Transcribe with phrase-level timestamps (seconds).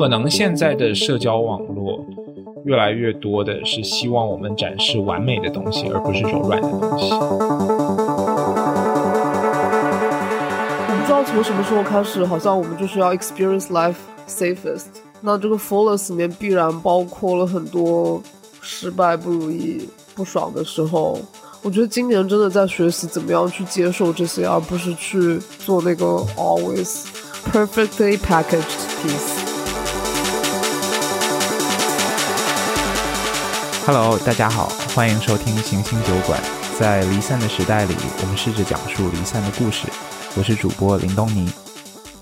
[0.00, 2.02] 可能现在的社交网络
[2.64, 7.12] 越来越多的是希望我们展示完美的东西，而不是柔软的东西。
[10.88, 14.86] 我不知道从什么时候开始，好像我们就是要 experience life safest。
[15.20, 18.22] 那这个 fullest 里面必然包括了很多
[18.62, 21.18] 失败、不如意、不爽的时候。
[21.60, 26.06] 我觉得今年真的在学习怎么样去接受这些，而不是去做那个
[26.38, 27.04] always
[27.52, 28.64] perfectly packaged
[29.02, 29.49] piece。
[33.86, 36.38] Hello，大家好，欢迎收听行星酒馆。
[36.78, 39.88] 在离散的时代里，我们试着讲述离散的故事。
[40.36, 41.50] 我是主播林东尼。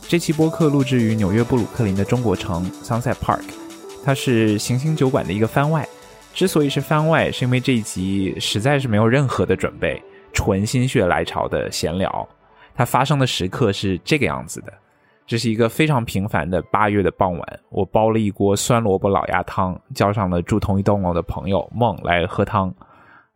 [0.03, 3.43] 这期播客录制于纽约布鲁克林的中国城 Sunset Park，
[4.05, 5.87] 它是行星酒馆的一个番外。
[6.33, 10.01] 之所以是番外，是因为这一集实在是没有任何的准备，
[10.33, 12.29] 纯心血来潮的闲聊。
[12.77, 14.73] 它发生的时刻是这个样子的：
[15.29, 22.75] 这是一个非常平凡的八月的傍晚，我煲了一锅酸萝卜老鸭汤，叫上了住同一栋楼的朋友梦来喝汤。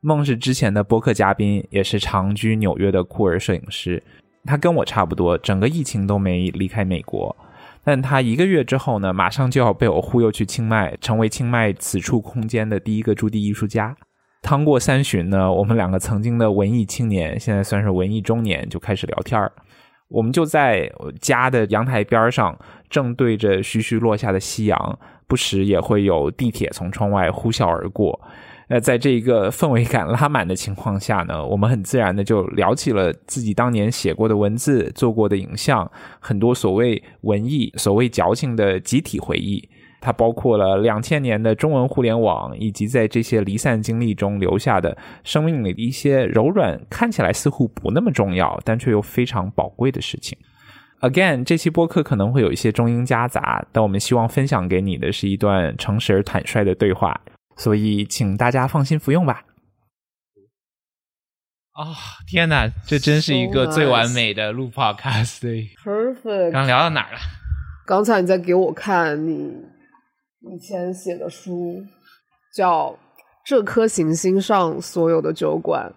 [0.00, 4.02] 梦是之前的播客嘉宾，也是长居纽约的酷儿摄影师。
[4.46, 7.36] 他跟我差不多，整个疫情都没离开美国。
[7.84, 13.94] 但他一个月之后呢，马上就要被我忽悠去清迈，成为清迈此处空间的第一个驻地艺术家。
[14.40, 19.52] 趟过三巡呢，我们两个曾经的文艺青年，现在算是文艺中年，就开始聊天儿。
[20.12, 20.88] 我们就在
[21.20, 22.56] 家的阳台边上，
[22.90, 28.20] 正对着徐徐落下的夕阳，不时也会有地铁从窗外呼啸而过。
[28.68, 35.90] 那在这一个氛围感拉满的情况下呢，我们很自然的就聊起了自己当年写过的文字、做过的影像，
[36.20, 39.68] 很多所谓文艺、所谓矫情的集体回忆。
[40.02, 50.36] 它包括了两千年的中文互联网，以及在这些离散经历中留下的生命里的一些柔软，看起来似乎不那么重要，但却又非常宝贵的事情。
[51.00, 57.20] Again，这期播客可能会有一些中英夹杂，但我们希望分享给你的是一段诚实而坦率的对话。
[57.56, 59.44] 所以，请大家放心服用吧。
[61.72, 61.86] 啊、
[62.26, 65.70] 天哪，这真是一个最完美的录 podcast 对。
[65.82, 66.52] Perfect。
[66.52, 67.18] 刚聊到哪儿了？
[67.84, 69.52] 刚才你在给我看你
[70.44, 71.84] 以前写的书，
[72.54, 72.90] 叫
[73.44, 75.94] 《这颗行星上所有的酒馆》，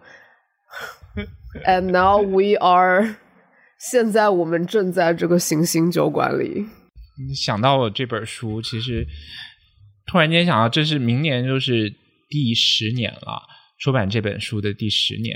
[1.66, 3.16] and now we are，
[3.80, 6.66] 现在我们正在这个行星酒馆里。
[7.36, 9.08] 想到我这本书，其实
[10.06, 11.90] 突然间想到，这是明年就是
[12.30, 13.42] 第十年了，
[13.80, 15.36] 出版这本书的第十年，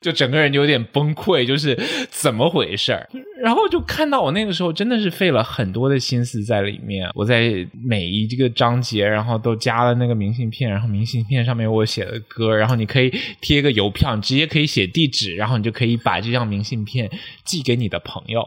[0.00, 1.76] 就整个人有点崩溃，就是
[2.10, 3.08] 怎么回事儿？
[3.42, 17.10] 然后就看到我那个时候真的是费了很多的心思在里面，我在每一个章节，然后都加了那个明信片，然后明信片上面我写的歌，然后你可以贴个邮票，你直接可以写地址，然后你就可以把这张明信片
[17.44, 18.44] 寄给你的朋友。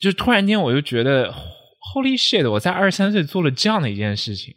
[0.00, 1.32] 就突然间我就觉得
[1.94, 2.50] ，Holy shit！
[2.50, 4.54] 我在二十三岁做了这样的一件事情。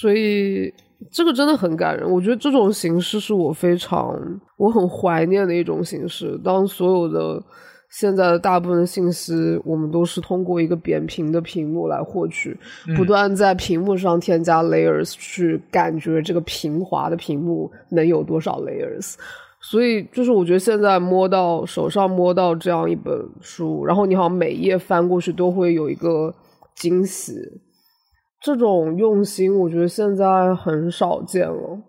[0.00, 0.72] 所以
[1.10, 2.10] 这个真的很感人。
[2.10, 4.18] 我觉得这种形式是我非常
[4.56, 6.38] 我很怀念的一种形式。
[6.44, 7.42] 当所有的
[7.90, 12.54] 现在的大部分信息，我们都是通过一个扁平的屏幕来获取，
[12.96, 19.14] 不断在屏幕上添加 layers，去感觉这个平滑的屏幕能有多少 layers。
[19.60, 26.32] 所以，就是我觉得现在摸到手上摸到这样一本书，然后你好像每一页翻过去都会有一个
[26.76, 27.32] 惊喜，
[28.40, 31.82] 这种用心，我觉得现在很少见了。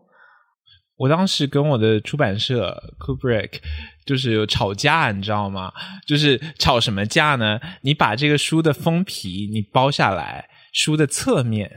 [0.97, 3.61] 我当时跟我的出版社 Kubrick
[4.05, 5.71] 就是有吵架，你知道吗？
[6.05, 7.57] 就是吵什么架呢？
[7.83, 11.71] 你把这个书的封皮你包下来，书的侧面，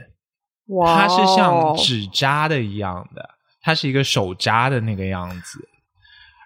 [0.67, 3.29] 哇，它是像纸扎的一样的，
[3.61, 5.69] 它是一个手扎的那个样子。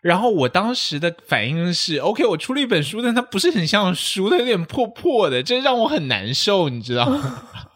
[0.03, 7.43] 然后我当时的反应是，OK，我出了一本书，但它不是很像书，它有点破破的，这让我很难受，你知道吗？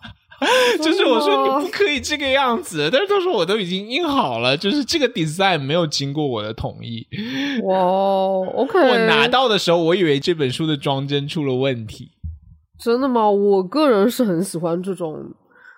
[0.82, 7.06] 就是我说你不可以这个样子，但是他说我都已经印好了，就是这个 design 没有经过我的同意。
[7.64, 12.10] 哇，OK，我拿到的时候，我以为这本书的装帧出了问题。
[12.80, 13.30] 真的吗？
[13.30, 15.24] 我个人是很喜欢这种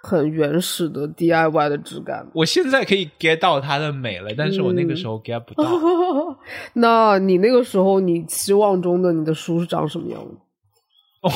[0.03, 2.25] 很原始的 DIY 的质感。
[2.33, 5.63] 我现在可以 get 到它的美了，但是我那个时候 get 不到。
[5.65, 6.37] 嗯、
[6.75, 10.35] 那你那个时候，你期望中的你的书是长什么样的？
[11.23, 11.31] 哦，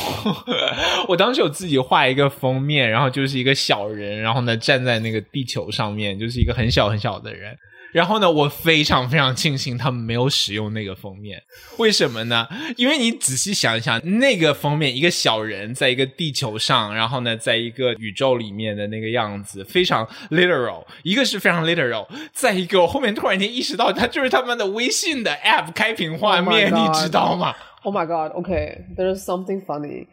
[1.10, 7.57] 我当时有自己画一个封面，然后就是一个小人，然后呢站在那个地球上面，就是一个很小很小的人。
[7.94, 11.42] 然后呢，我非常非常庆幸他们没有使用那个封面，
[11.78, 12.45] 为什么呢？
[12.75, 20.86] 因为你仔细想一想，那个封面一个小人在一个地球上，然后呢，在一个宇宙里面的那个样子，非常 literal。
[21.04, 27.56] 一个是非常 literal，再一个我后面突然间意识到，它就是他们的微信的 app 开屏画面，Oh 你知道吗？
[27.88, 28.34] Oh my god!
[28.34, 30.07] Okay, there's something funny.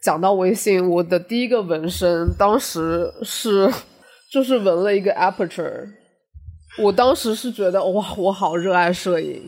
[0.00, 3.68] 讲到微信，我的第一个纹身当时是
[4.30, 5.88] 就是纹了一个 aperture，
[6.80, 9.42] 我当时是觉得哇，我好热爱摄影，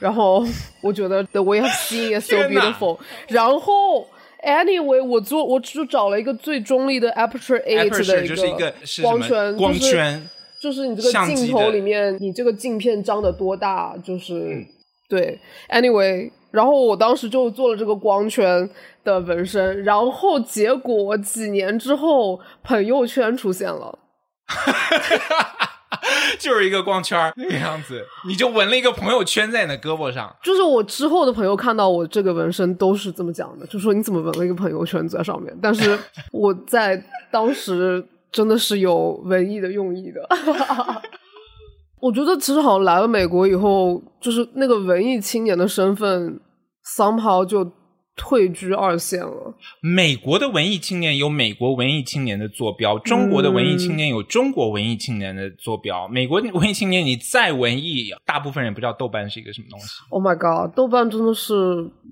[0.00, 0.44] 然后
[0.82, 4.04] 我觉得 the way of seeing is so beautiful，然后
[4.44, 14.66] anyway 我做我就找了一个最中立的 aperture eight 的一个光圈，光就是圈就是你这个镜头里面，你这个镜片张的多大，就是、嗯
[15.08, 15.38] 对。
[15.68, 18.70] Anyway，然后我当时就做了这个光圈
[19.02, 23.98] 的纹身，然后结果几年之后，朋友圈出现了。
[26.38, 30.34] 就是一个光圈那个样子，你就纹了一个朋友圈在你的胳膊上。
[30.42, 35.56] 就是我之后的朋友看到我这个纹身都是这么讲的，就说你怎么纹了一个朋友圈在上面？
[35.60, 35.98] 但是
[36.30, 37.02] 我在
[37.32, 40.28] 当时真的是有文艺的用意的。
[42.00, 46.38] 我觉得其实好像来了美国以后，就是那个文艺青年的身份
[46.84, 47.72] ，somehow 就
[48.16, 49.54] 退居二线了。
[49.80, 56.06] 美国的文艺青年有美国文艺青年的坐标，中国的文艺青年有中国文艺青年的坐标。
[56.06, 59.86] 美国文艺青年你再文艺，大部分人不知道豆瓣是一个什么东西。
[60.10, 61.54] Oh my god，豆瓣真的是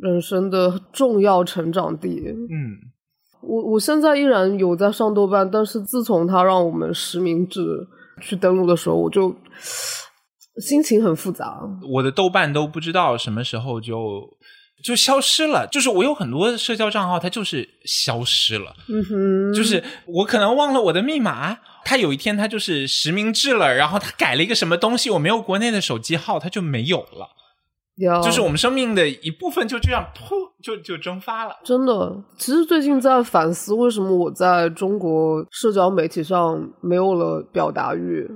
[0.00, 2.08] 人生的重要成长地。
[2.10, 2.78] 嗯，
[3.42, 7.60] 我我现在依然有在上豆瓣，但是自从他让我们实名制
[8.20, 9.32] 去登录的时候，我就
[10.60, 11.60] 心情很复杂。
[11.92, 13.96] 我的豆瓣都不知道什么时候就
[14.82, 18.75] 就消失了，就是我有很多社交账号，它就是消失了。
[18.88, 27.29] 嗯哼，就是我可能忘了我的密码，它有一天它就是实名制了，然后它改了一个什么东西，我没有国内的手机号，它就没有了，
[27.96, 31.56] 有就是我们生命的一部分就这样噗就就蒸发了。
[31.64, 38.29] 真的，其实最近在反思，为什么我在中国社交媒体上没有了表达欲，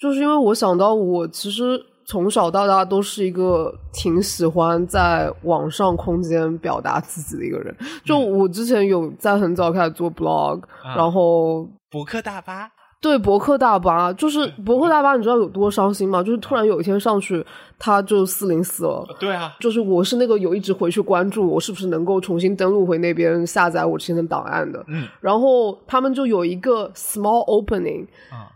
[0.00, 7.74] 就是因为我想到我其实从小到大都是一个挺喜欢在网上空间表达自己的一个人。
[8.04, 10.94] 就我之前有在很早开始做 blog，、啊。
[10.96, 12.70] 然后博客大巴，
[13.00, 16.22] 对博客大巴，就是博客大巴，你知道有多伤心吗？
[16.22, 17.44] 就是突然有一天上去，
[17.78, 19.06] 他就四零四了。
[19.18, 25.06] 对啊，就是我是那个有一直回去关注我是不是能够重新登录回那边下载我之前的档案的，嗯。
[25.20, 28.50] 然后他们就有一个 small opening，啊，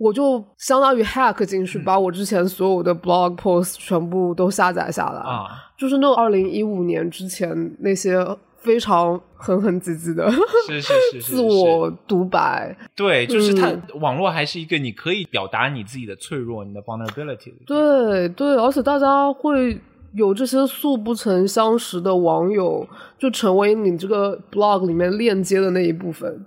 [0.00, 1.66] 我就相当于 hack 进嗯。
[1.66, 8.16] 去，把我之前所有的 blog post 全部都下载下来，啊，就是那二零一五年之前那些
[8.56, 10.30] 非常狠狠唧唧的
[10.66, 17.52] 是是是是自我独白，对，就是它、嗯网络还是一个你可以表达你自己的脆弱，你的 vulnerability。
[17.66, 19.78] 对对，而且大家会
[20.14, 22.88] 有这些素不曾相识的网友，
[23.18, 26.46] 就成为你这个 blog 里面链接的那一部分。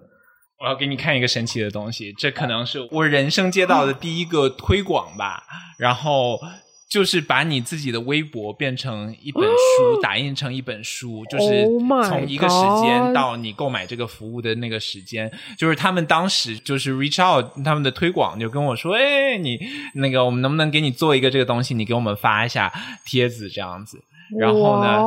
[0.63, 5.43] 我要给你看一个神奇的东西，这可能是我人生接到的第一个推广吧。
[5.77, 6.39] 然后
[6.87, 19.59] 就是把你自己的微博变成一本书，打印成一本书，就是 Oh 从一个时间到你购买这个服务的那个时间，就是他们当时就是 reach out 他们的推广就跟我说，哎，你
[19.95, 22.71] 那个我们能不能给你做一个这个东西，你给我们发一下
[23.05, 24.01] 帖子这样子。
[24.39, 24.99] 然后呢，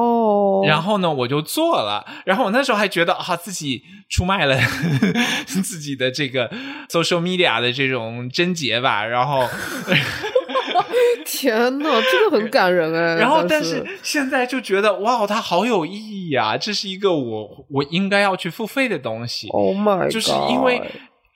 [0.69, 2.05] 然后呢，我就做了。
[2.25, 4.57] 然后我那时候还觉得啊，自己出卖了
[5.47, 6.49] 自己的这个
[6.89, 9.05] social media 的这种贞洁吧。
[9.05, 9.49] 然后
[11.25, 13.17] 天呐，这个很感人哎。
[13.17, 16.57] 然后，但但是现在就觉得哇，它好有意义啊！
[16.57, 19.49] 这是一个我我应该要去付费的东西。
[19.49, 20.81] ，Oh my，God 就是因为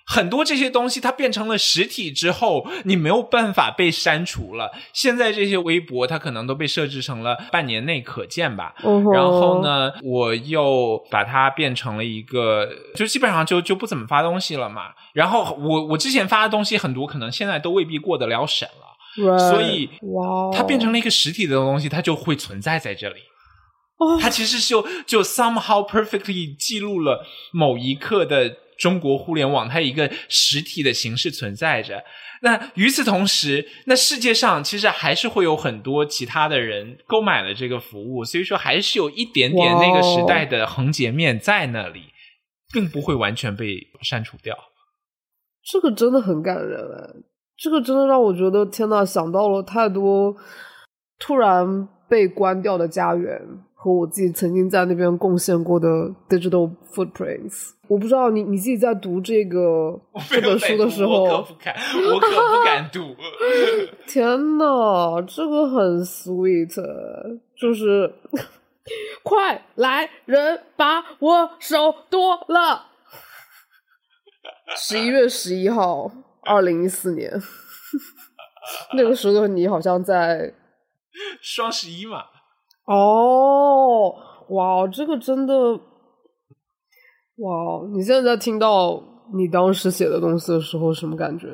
[0.06, 4.70] 很多这些东西它变成了实体之后，你没有办法被删除了。
[4.92, 8.74] 现在这些微博它可能都被设置成了半年内可见吧。
[8.82, 9.60] 嗯然后？
[9.60, 14.92] 呢，我又把它变成了一个，就基本上就就不怎么发东西了嘛。
[15.12, 19.38] 然后我我之前发的东西很多，可能现在都未必过得了审了。
[19.38, 19.90] 所以
[20.56, 23.20] 它变成了一个实体的东西，它就会存在在这里。
[23.98, 32.02] 哦它其实就就 somehow perfectly 记录了某一刻的中国互联网，它一个实体的形式存在着。
[32.42, 42.04] 那与此同时，那世界上其实还是会有很多其他的人购买了这个服务，所以说还是有一点点那个时代的横截面在那里，
[42.72, 44.56] 并不会完全被删除掉。
[45.62, 47.20] 这个真的很感人哎，
[47.58, 50.34] 这个真的让我觉得天呐，想到了太多
[51.18, 53.38] 突然被关掉的家园
[53.82, 55.88] 和我自己曾经在那边贡献过的
[56.28, 57.70] digital footprints。
[57.88, 61.74] 我不知道你你自己在读这个这本书的时候我可不，敢，
[62.12, 63.16] 我可不敢读。
[64.06, 66.76] 天呐，这个很 sweet，
[67.56, 68.12] 就是
[69.22, 72.86] 快来人把我手剁了。
[74.76, 77.32] 十一月十一号，二零一四年，
[78.94, 80.52] 那个时候的你好像在
[81.40, 82.22] 双十一嘛，
[82.92, 84.14] 哦，
[84.48, 85.54] 哇，这个真的
[87.36, 89.00] 哇，你现在听到
[89.32, 91.46] 你当时写的东西的时候，什么感觉？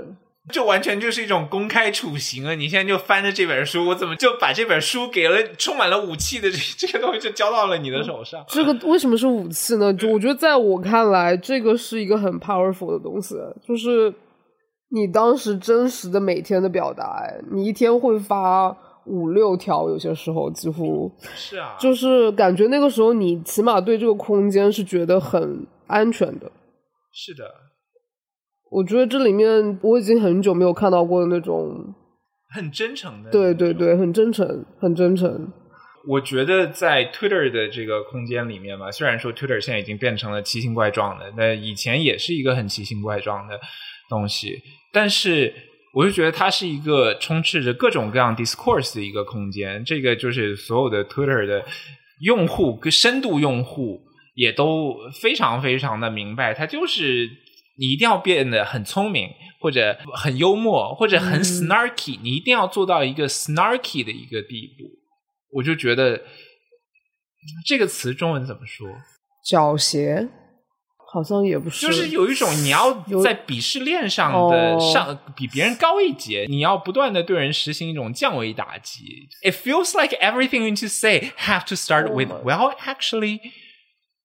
[0.49, 2.55] 这完全就是一种公开处刑啊！
[2.55, 8.45] 你现在就翻着这本书，我怎么就把这本书给了充满了武器的这这些东西就交到了你的手上？
[8.47, 9.93] 这个为什么是武器呢？
[9.93, 13.35] 就我觉得，在我看来，这个是一个很 powerful 的东西，
[13.67, 14.15] 就是
[14.91, 17.23] 你当时真实的每天的表达。
[17.51, 18.75] 你一天会发
[19.07, 26.51] 五六条，有些时候几乎是啊，就是感觉那个时候你起码对这个空间是觉得很安全的。
[27.13, 27.45] 是的。
[28.71, 31.95] 我觉得这里面我已经很久没有看到过的那种
[32.55, 35.53] 很真诚的，对对对，很真诚，很真诚。
[36.09, 43.59] 我觉得在 Twitter 的这个空间里面嘛，虽然说 Twitter 现在已经变成了奇形怪状的，那以前也是一个很奇形怪状的
[44.09, 44.61] 东西，
[44.93, 45.53] 但是
[45.97, 49.83] 我就觉得它是一个充斥着各种各样 discourse 的一个空间。
[49.83, 51.65] 这个就是所有的 Twitter 的
[52.21, 54.03] 用户跟深度用户
[54.35, 57.31] 也都非常非常的明白，它就是。
[57.79, 59.29] 你一定要变得很聪明，
[59.61, 62.19] 或者很幽默，或者很 snarky。
[62.23, 64.85] 你一定要做到一个 snarky 的一个地步。
[65.53, 66.23] 我就觉得
[67.67, 68.89] 这个词中文怎么说？
[69.47, 70.27] 狡黠，
[71.13, 71.87] 好像也不是。
[71.87, 79.29] 就是有一种你要在鄙视链上的上比别人高一截，你要不断的对人实行一种降维打击。
[79.43, 83.41] It feels like everything you to say have to start with well, actually.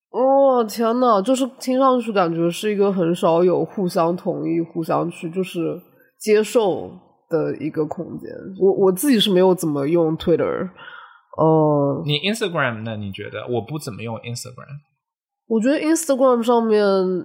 [0.09, 5.79] 哦天呐，就是听上去感觉是一个很少有互相同意、互相去就是
[6.19, 6.91] 接受
[7.29, 8.29] 的一个空间。
[8.59, 10.69] 我我自己是没有怎么用 Twitter，
[11.37, 12.97] 哦，你 Instagram 呢？
[12.97, 13.47] 你觉得？
[13.47, 14.90] 我不怎么用 Instagram。
[15.51, 16.81] 我觉得 Instagram 上面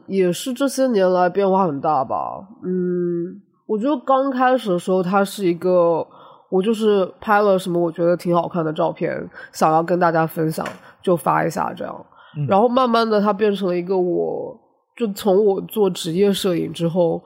[0.09, 2.45] 也是这些年来变化很大吧。
[2.65, 6.05] 嗯，我觉得刚开始的时候，它是一个
[6.51, 10.67] 我就是拍了什么我觉得挺好看的照片，想要跟大家分享，
[11.01, 12.07] 就发一下这样。
[12.49, 14.59] 然后慢慢的，它变成了一个，我
[14.97, 17.23] 就从我做职业摄影之后，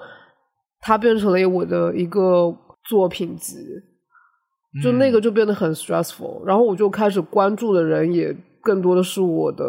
[0.83, 2.54] 它变成了我的一个
[2.85, 3.57] 作品集，
[4.83, 6.45] 就那个就变得很 stressful。
[6.45, 9.64] 然后我就开始关注的人也更多的是我的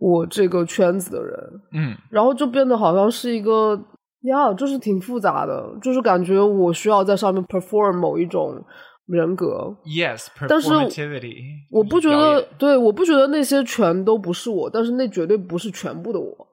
[0.00, 1.38] 我这个圈子的人，
[1.72, 3.80] 嗯，然后就变得好像是一个
[4.22, 8.60] 呀，就是挺复杂的，就是感觉我需要在上面 perform 某一种。
[9.06, 10.68] 人格，yes，但是
[11.72, 16.46] 我不觉得，对，我不觉得那些全都不是我，但是那绝对不是全部的我。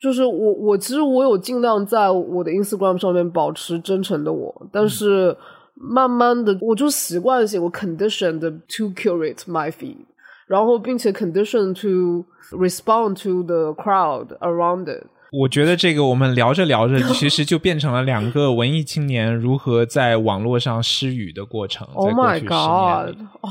[0.00, 5.36] 就是我，我其实我有尽量在我的 Instagram 上面保持真诚的我，但是
[5.74, 10.06] 慢慢的，我就习惯性我 conditioned to curate my feed，
[10.46, 12.24] 然后并且 conditioned to
[12.56, 15.06] respond to the crowd around it。
[15.32, 21.88] 我觉得这个我们聊着聊着，其实就变成了两个文艺青年如何在网络上失语的过程。
[21.94, 23.16] Oh my god！
[23.40, 23.50] 哦，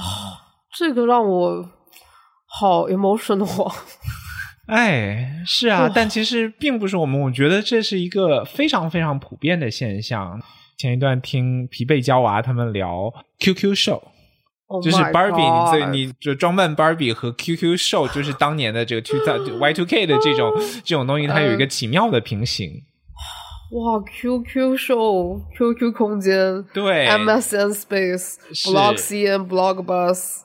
[0.71, 1.69] 这个让我
[2.45, 3.73] 好 emotional。
[4.67, 10.39] 哎，是啊，但其实并不是我们，我觉得这是一个非常非常普遍的现象。
[10.77, 14.01] 前一段听疲惫娇娃他们聊 QQ 秀。
[14.81, 19.19] 就是 Barbie，所以你就装扮 Barbie 和 QQ 秀，就是当年的这个 Two
[19.59, 20.51] Y Two K 的这种
[20.83, 22.83] 这种东西，它有一个奇妙的平行。
[23.71, 28.35] 哇，QQ 秀、QQ 空间，对，MSN Space、
[28.65, 30.41] Blog CN、Blog Bus，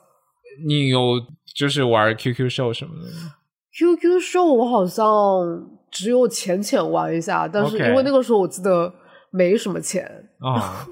[0.67, 1.21] 你有
[1.55, 3.11] 就是玩 QQ 秀什么的
[3.77, 5.05] ？QQ 秀我好像
[5.91, 8.95] 只有浅浅玩一下，但是因为那个时候我记得
[9.31, 10.05] 没什么钱。
[10.41, 10.87] 啊。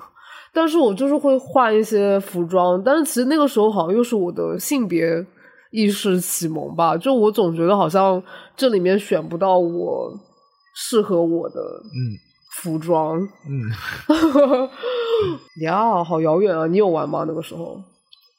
[0.54, 5.26] 但是我就是会换一些服装，但是其实那个时候好像又是我的性别
[5.73, 8.23] 意识启蒙吧，就我总觉得好像
[8.56, 10.16] 这里面选不到我
[10.76, 11.99] 适合我的嗯
[12.62, 13.68] 服装，嗯，
[15.62, 16.66] 呀，好遥远啊！
[16.68, 17.25] 你有玩吗？
[17.26, 17.80] 那个时候？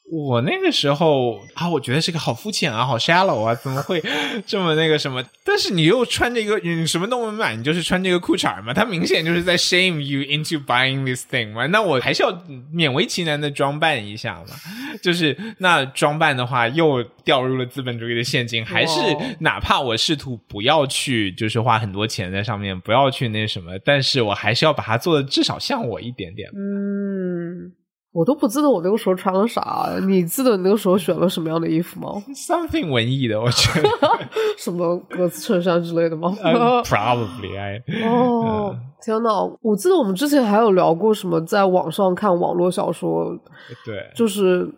[0.08, 4.00] 我那个时候啊，我觉得是个好肤浅啊，好 shallow 啊，怎么会
[4.46, 5.20] 这么那个什么？
[5.44, 8.72] 但是你又穿着一个，你什么都没买，你就是穿这个裤衩嘛？
[8.72, 11.66] 他明显就是在 shame you into buying this thing 嘛？
[11.66, 12.32] 那我还是要
[12.72, 14.54] 勉为其难的装扮一下嘛？
[15.02, 19.00] 就是那装扮的话，又掉入了资本主义的陷阱，还是
[19.40, 26.48] 哪怕我试图不要去，就是花很多钱在上面，不要去那什么，但是我还是要把它做的至少像我一点点。
[26.54, 27.72] 嗯。
[28.16, 32.10] 我都不记得我那个时候穿了啥，你记得你那个时候选了什么样的衣服吗？
[32.34, 33.88] Something 文艺的，我觉得，
[34.56, 36.34] 什么格子衬衫之类的吗？
[36.86, 37.82] Probably I。
[38.08, 39.30] 哦，天呐，
[39.60, 43.36] 我记得我们之前还有聊过什么，在网上看网络小说，
[43.84, 44.72] 对，就是。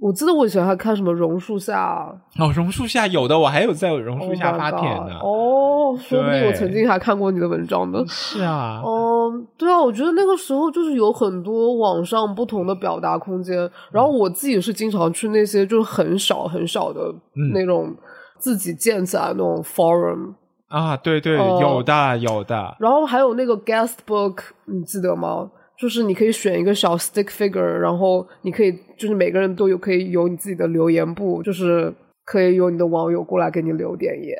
[0.00, 5.18] 我记得我以前还看什么榕树下哦，榕树下有的，我还有在榕树下发帖呢。
[5.22, 8.02] 哦，说不定我曾经还看过你的文章呢。
[8.08, 17.14] 是啊，哦，对啊，我觉得那个时候就是有很多网上不同的表达空间，然后我自己是经常去那些就是很少很少的
[17.52, 17.94] 那种
[18.38, 20.32] 自己建起来那种 forum
[20.68, 25.50] 啊，对对，哦有的有的，然后还有那个 guest book，你记得吗？
[25.80, 31.92] 就是你可以选一个小 stick figure，然后你可以就是每个人都有可以有你自己的留言簿，就是
[32.26, 34.36] 可以有你的网友过来给你留点言。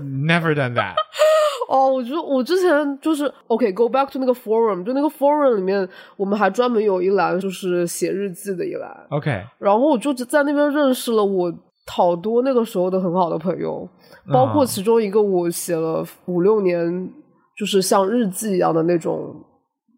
[0.00, 0.94] Never done that。
[1.68, 11.52] 哦，我觉得我之前就是 OK，go、back to 那个 forum，就那个 forum 里面，我们还专门有一栏就是写日记的一栏，OK，然后我就在那边认识了我
[11.86, 13.88] 好多那个时候的很好的朋友，
[14.32, 17.10] 包括啊其中一个我写了五六年，
[17.58, 19.34] 就是像日记一样的那种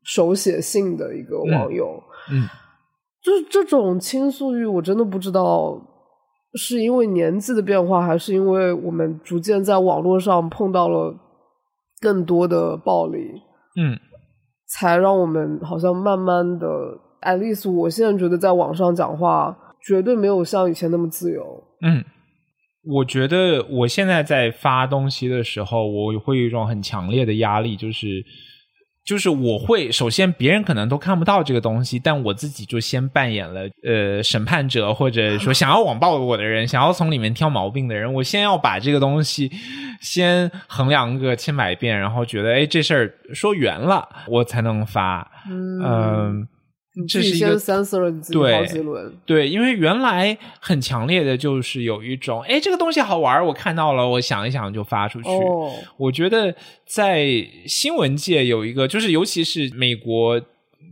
[0.09, 2.49] 手写信的一个网友，嗯，
[3.23, 5.79] 就是这种倾诉欲，我真的不知道
[6.55, 11.15] 是因为年纪的变化，还是因为我们逐渐在网络上碰到了
[12.01, 13.19] 更多的暴力，
[13.77, 13.99] 嗯。
[14.71, 16.67] 才让我们好像慢慢的
[17.23, 21.43] ，at least 我现在觉得在网上讲话绝对没有像以前那么自由。
[21.81, 22.05] 嗯，
[22.85, 28.23] 我觉得我现在在发东西的时候，我会有一种很强烈的压力，就是
[29.09, 39.51] 就是我会首先别人可能都看不到这个东西，但我自己就先扮演了呃审判者，或者说想要网暴我的人，想要从里面挑毛病的人，我先要把这个东西
[40.03, 45.27] 先衡量个千百遍，然后觉得哎这事儿说圆了，我才能发。
[45.49, 46.47] 嗯，
[47.07, 47.59] 这是一个
[48.11, 49.13] 你自己对好几轮。
[49.25, 55.29] 对，因为原来很强烈的就是有一种，哎，这个东西好玩，我看到了，我想一想就发出去。
[55.29, 56.55] 哦，我觉得
[56.87, 57.27] 在
[57.67, 60.41] 新闻界有一个，就是尤其是美国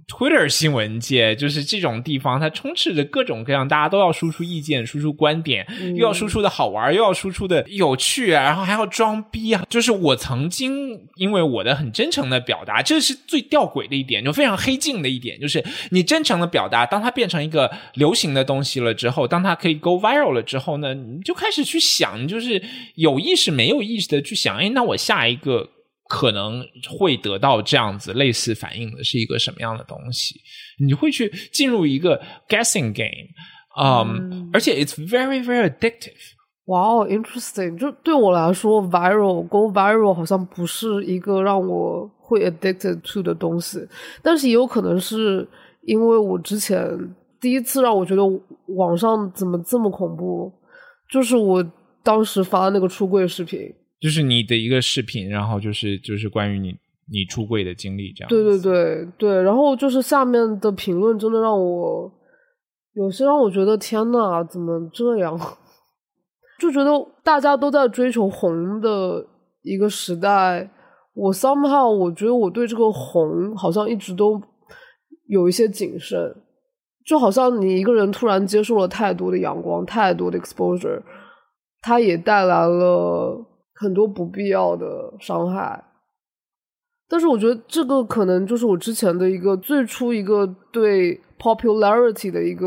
[0.08, 9.64] Twitter 新闻界，就是这种地方，它充斥着各种各样，大家都要输出意见、输出观点，嗯又要输出的好玩，又要输出的有趣啊，然后还要装逼啊。
[9.68, 22.62] 就是我曾经因为我的很真诚的表达，这是最吊诡的一点，就非常黑镜的一点，就是你真诚的表达，当它变成一个流行的东西了之后，当它可以 go viral 了之后呢，你就开始去想，就是
[22.94, 25.70] 有意识没有意识的去想，哎，那我下一个。
[26.08, 26.64] 可能
[26.98, 30.40] 会得到这样子类似反应的是一个什么样的东西？
[30.84, 33.28] 你会去进入一个 guessing game，
[33.80, 36.34] 嗯，嗯而且 it's very very addictive。
[36.66, 37.78] 哇哦，interesting！
[37.78, 43.86] 就对我来说，viral go viral 好像不是一个让我会 addicted to 的东西，
[44.20, 45.48] 但是也有可能是
[45.82, 46.76] 因为我之前
[47.40, 48.22] 第一次让我觉得
[48.76, 50.52] 网上怎么这么恐怖，
[51.08, 51.64] 就是我
[52.02, 53.72] 当时发的那个出柜视频。
[54.00, 56.74] 就是你的一个视频，然后就是就是关于你
[57.10, 58.28] 你出柜的经历这样。
[58.28, 62.12] 对对对对，然后就是下面的评论真的让我
[62.94, 65.38] 有些让我觉得天呐，怎么这样？
[66.60, 66.90] 就觉得
[67.22, 69.26] 大家都在追求红的
[69.62, 70.70] 一个时代，
[71.14, 74.40] 我 somehow 我觉得我对这个红好像一直都
[75.28, 76.34] 有一些谨慎，
[77.04, 81.02] 就好像你一个人突然接受了太多的阳光，太多的 exposure，
[81.82, 83.45] 它也带来了
[83.76, 85.84] 很多不必要的伤害。
[87.08, 92.66] 但是我觉得这个可能就是我之前的一个最初一个对 popularity 的一个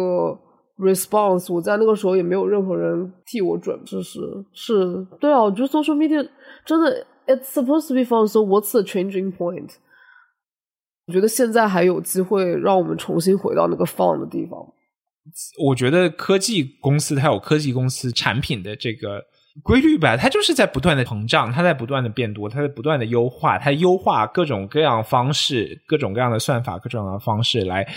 [0.77, 4.19] response，我在那个时候也没有任何人替我准，就是
[4.53, 6.25] 是对啊，我觉得 social media
[6.65, 9.71] 真的 it's supposed to be fun, so what's the changing point？
[11.07, 14.57] 我觉得现在还有机会让我们重新回到那个 fun 的地方。
[15.59, 19.25] 我觉得科技公司它有科技公司产品的这个
[19.63, 27.87] 规律吧，它就是在不断的膨胀，它在不断的变多，它在不断的优化，它优化各种各样方式、各种各样的算法、各种各样的方式来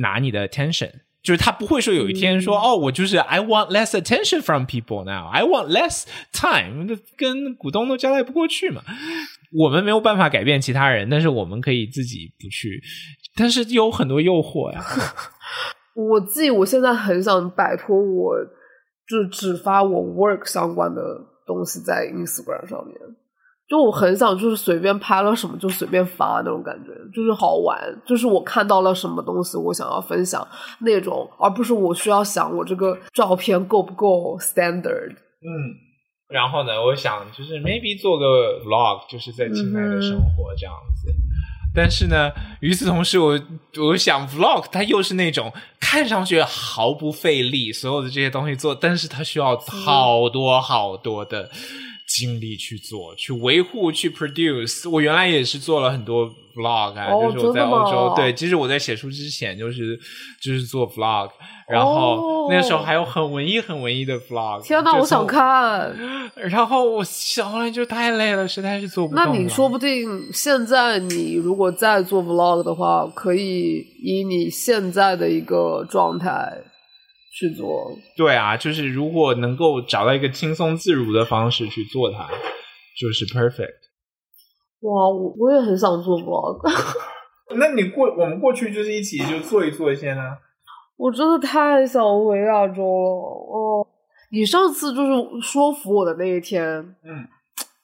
[0.00, 0.90] 拿你的 attention。
[1.22, 8.82] 就是他不会说有一天说、哦，我就是 I want less attention from people now, I want less time，跟股东都交代不过去嘛。
[9.52, 12.82] 我们没有办法改变其他人，但是我们可以自己不去，
[13.36, 14.84] 但是有很多诱惑呀。
[15.94, 18.34] 我自己我现在很想摆脱我，
[19.12, 21.02] 就是只发我 work 相关的
[21.46, 22.96] 东西在 Instagram 上面。
[23.68, 30.46] 就我很想就是随便拍了什么就随便发那种感觉，就是好玩，就是我看到了什么东西我想要分享
[30.80, 35.12] 那种，而不是我需要想我这个照片够不够 standard。
[35.12, 35.48] 嗯，
[36.28, 41.12] 然后呢，我想就是 maybe 做个 vlog，就是在清迈的生活这样子。
[41.74, 42.30] 但是呢，
[42.60, 43.40] 与此同时，我
[43.78, 51.50] 我想 vlog 它又是那种看上去毫不费力，所有的这些东西做，但是它需要好多好多的
[52.16, 54.88] 精力去做，去维护，去 produce。
[54.90, 59.98] 我原来也是做了很多 vlog 啊，哦就是我在欧洲，对，其实我在写书之前就是
[60.40, 61.30] 就是做 vlog，
[61.68, 64.62] 然后哦那个时候还有很文艺很文艺的 vlog。
[64.62, 65.94] 天哪，我想看。
[66.34, 67.04] 然后我
[67.44, 69.30] 后来就太累了，实在是做不动了。
[69.32, 76.52] 那你说不定现在你如果再做 vlog 的话，可以以你现在的一个状态
[77.32, 77.96] 去做。
[78.16, 82.28] 对啊，就是如果能够找到一个轻松自如的方式去做它，
[83.00, 83.80] 就是 perfect。
[84.80, 86.60] 哇，我我也很想做 vlog，
[87.56, 90.22] 那你过我们过去就是一起就做一做先呢。
[90.96, 92.82] 我真的太想回亚洲了。
[92.82, 93.86] 哦，
[94.30, 96.64] 你上次就是说服我的那一天，
[97.04, 97.26] 嗯，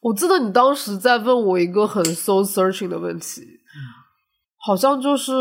[0.01, 3.43] 我记得你当时在问我一个很 soul searching 的问题，
[4.57, 5.33] 好像就是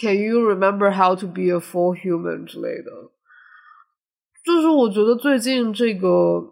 [0.00, 2.90] Can you remember how to be a full human 之类的。
[4.44, 6.42] 就是我觉得最近这个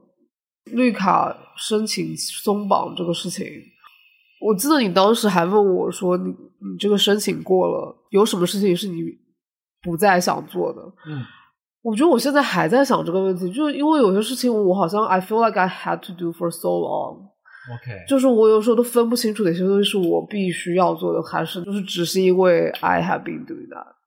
[0.72, 3.46] 绿卡申请松绑这个事情，
[4.40, 9.02] 我记得你当时还问我说你你这个申请过了，有什么事情是你
[9.82, 10.80] 不再想做的？
[11.06, 11.24] 嗯，
[11.82, 23.99] 我觉得我现在还在想这个问题，就是因为有些事情我好像 I feel like I had to do for so long，OK，就是我有时候都分不清楚哪些东西是我必须要做的，还是就是只是因为 I have been doing that。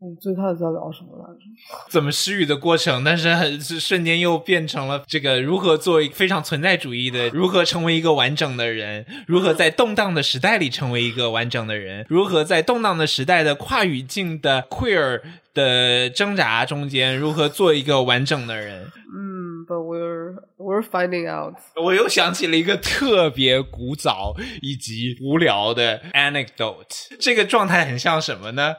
[0.00, 1.40] 我最开始在聊什么来着？
[1.90, 15.20] 怎么失语的过程，但是很是瞬间又变成了这个如何做一个非常存在主义的，如何成为一个完整的人，如何在动荡的时代里成为一个完整的人，如何在动荡的时代的跨语境的 queer
[15.52, 18.90] 的挣扎中间，如何做一个完整的人。
[19.14, 21.56] 嗯，But we're we're finding out。
[21.76, 28.76] 我又想起了一个特别古早以及无聊的 anecdote，这个状态很像什么呢？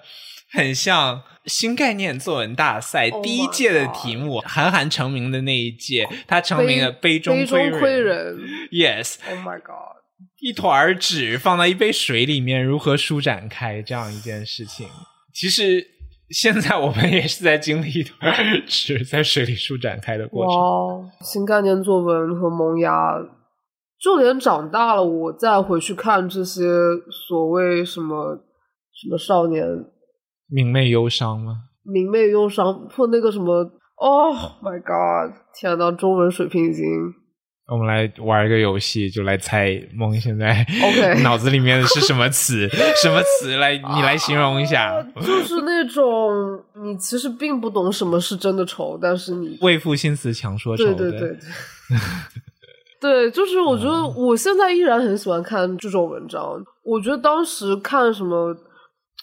[0.54, 8.38] 很像新概念作文大赛 Oh 第一届的题目，韩寒成名的那一届，他成名了杯中杯中窥窥人。
[8.72, 10.02] Yes，Oh my god！
[10.40, 14.88] 一团纸放到一杯水里面，如何舒展开这样一件事情？
[15.34, 15.88] 其实
[16.30, 20.56] 现在我们也是在经历一团纸在水里舒展开的过程。
[20.56, 23.18] 哇，新概念作文和萌芽，
[24.00, 26.64] 就连长大了，我再回去看这些
[27.30, 28.36] 所谓什么
[28.94, 29.64] 什么少年
[30.52, 31.56] 明媚忧伤吗？
[31.84, 35.36] 明媚忧伤破那个什么，Oh my god！
[35.56, 36.86] 天呐，中文水平已经
[37.68, 42.68] 我们来玩一个游戏，就来猜梦现在 OK 脑子里面的是什么词？
[43.02, 43.78] 什么词来？
[43.78, 45.02] 你来形容一下。
[45.22, 51.38] 就是那种你其实并不懂什么是真的丑，但是你为赋新词强说愁，对对对对，
[53.00, 56.62] 对，就是我觉得嗯我现在依然很喜欢看这种文章。
[56.84, 58.54] 我觉得当时看什么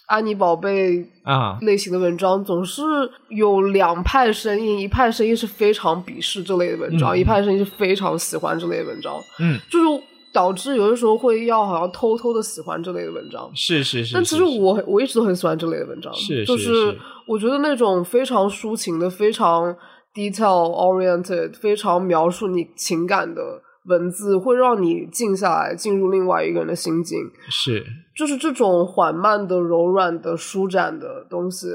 [0.09, 2.81] 安妮宝贝啊，类型的文章，总是
[3.27, 7.19] 有两派声音，一派声音是非常鄙视这类的文章，嗯。
[7.19, 13.51] 一派声音是非常喜欢这类的文章，嗯，就是导致有的时候会要好像偷偷的喜欢这类的文章。
[13.53, 14.15] 是是是。
[14.15, 16.97] 但其实我我一直都很喜欢这类的文章，是就是是。
[17.27, 19.75] 我觉得那种非常抒情的、非常
[20.15, 27.17] detail oriented、非常描述你情感的文字，会让你静下来，进入另外一个人的心境。
[27.49, 31.67] 是就是这种缓慢的、柔软的、舒展的东西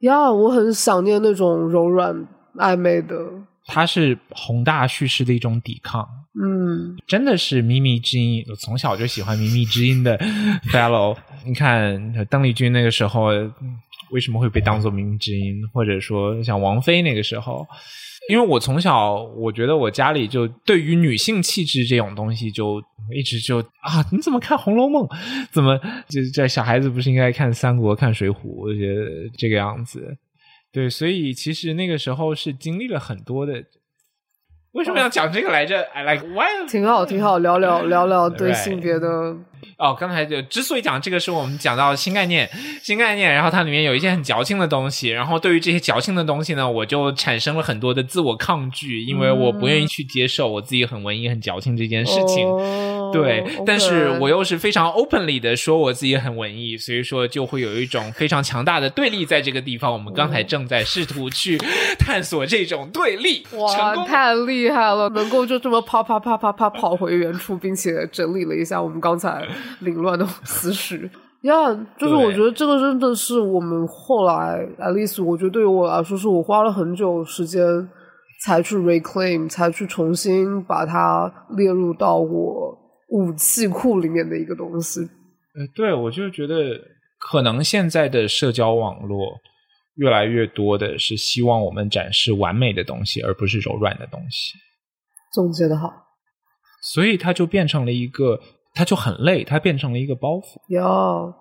[0.00, 2.26] 呀我很想念那种柔软
[2.56, 3.16] 暧昧的，
[3.66, 6.06] 它是宏大叙事的一种抵抗。
[6.38, 10.16] 嗯，真的是靡靡之音，我从小就喜欢靡靡之音的
[10.70, 11.16] fellow。
[11.46, 13.52] 你看邓丽君那个时候嗯
[14.12, 17.66] 为什么会被当做靡靡之音，或者说像王菲那个时候，
[18.28, 22.82] 因为我从小我觉得我家里就对于女性气质这种东西就
[23.14, 25.04] 一直就啊，你怎么看《红楼梦》？
[25.50, 28.36] 怎么这这小孩子不是应该看三国、看水浒？
[28.56, 30.16] 我觉得这个样子。
[30.72, 33.64] 对，所以其实那个时候是经历了很多的。
[34.72, 36.68] 为什么要讲这个来着？I like why？
[36.68, 39.34] 挺好，挺好，聊聊聊聊对性别的，
[39.78, 42.48] 哦，刚才就之所以讲这个，是我们讲到新概念，
[42.82, 52.46] 新概念，然后它里面有一些很矫情的东西，然后对于这些矫情的东西呢，我就产生了很多的自我抗拒，因为我不愿意去接受我自己很文艺、很矫情这件事情。
[52.46, 59.92] 哦对但是我又是非常 openly 的说我自己很文艺，所以说就会有一种非常强大的对立在这个地方。
[59.92, 61.58] 我们刚才正在试图去
[61.98, 65.08] 探索这种对立，哇，太厉害了！
[65.10, 69.46] 能够就这么啪啪啪啪啪跑回原处，并且整理了一下我们刚才
[69.80, 71.10] 凌乱的思绪。
[71.42, 77.62] 呀、就是我觉得这个真的是我们后来，at least 我觉得对于我来说，是我花了很久时间
[78.44, 82.75] 才去 reclaim，才去重新把它列入到我
[83.08, 85.00] 武器库里面的一个东西。
[85.00, 86.78] 呃，对，我就觉得
[87.18, 89.40] 可能现在的社交网络
[89.94, 94.58] 越来越多的是希望我们展示完美的东西，而不是柔软的东西，
[95.32, 95.90] 总结的好，
[96.82, 98.38] 所以它就变成了一个，
[98.74, 101.34] 它就很累，它变成了一个包袱哟、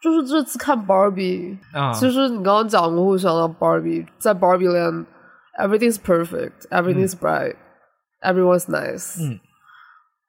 [0.00, 1.92] 就是这次看 Barbie，啊。
[1.92, 9.20] 其实你刚刚讲过，会想到 Barbie，在 Barbie Land，everything's perfect，everything's bright，everyone's nice。
[9.20, 9.40] 嗯，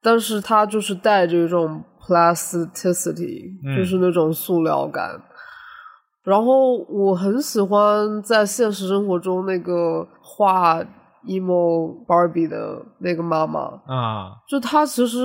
[0.07, 5.21] 但是它就是带着一种 plasticity，、嗯就是那种塑料感。
[6.23, 10.81] 然后我很喜欢在现实生活中那个画
[11.25, 15.19] emo Barbie 的那个妈妈，啊，就她其实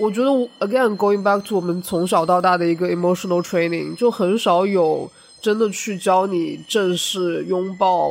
[0.00, 5.08] 我觉得我 again going back to 我们从小到大的一个 emotional training，就很少有
[5.40, 8.10] 真的去教你正式、拥抱、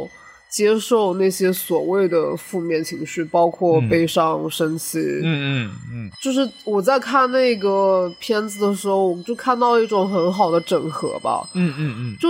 [0.50, 11.48] 接受那些所谓的负面情绪，包括嗯悲伤、生气，嗯嗯嗯，就是我在看那个片子的时候，我就看到一种很好的整合吧。
[11.54, 12.30] 嗯嗯嗯就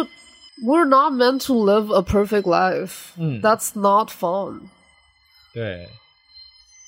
[0.66, 3.12] We're not meant to live a perfect life.
[3.20, 4.62] 嗯 That's not fun.
[5.54, 5.88] 对，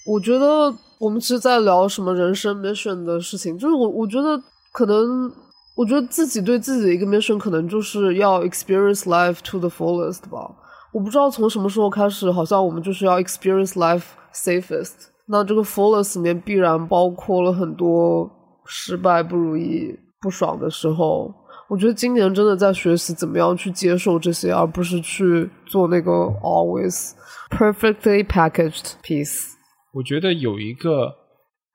[0.07, 5.31] 我觉得我们其实，在聊什么人生 mission 的事情，就是我我觉得可能，
[5.75, 10.49] 我觉得自己对自己的一个 mission 可能就是要 experience life to the fullest 吧。
[10.91, 14.93] 我不知道从什么时候开始，好像我们就是要 experience life safest。
[15.27, 18.29] 那这个 fullest 里面必然包括了很多
[18.65, 21.33] 失败、不如意、不爽的时候。
[21.69, 27.11] 我觉得今年真的在学习怎么样去接受这些，而不是去做那个 always
[27.51, 29.49] perfectly packaged piece。
[29.93, 31.13] 我觉得有一个，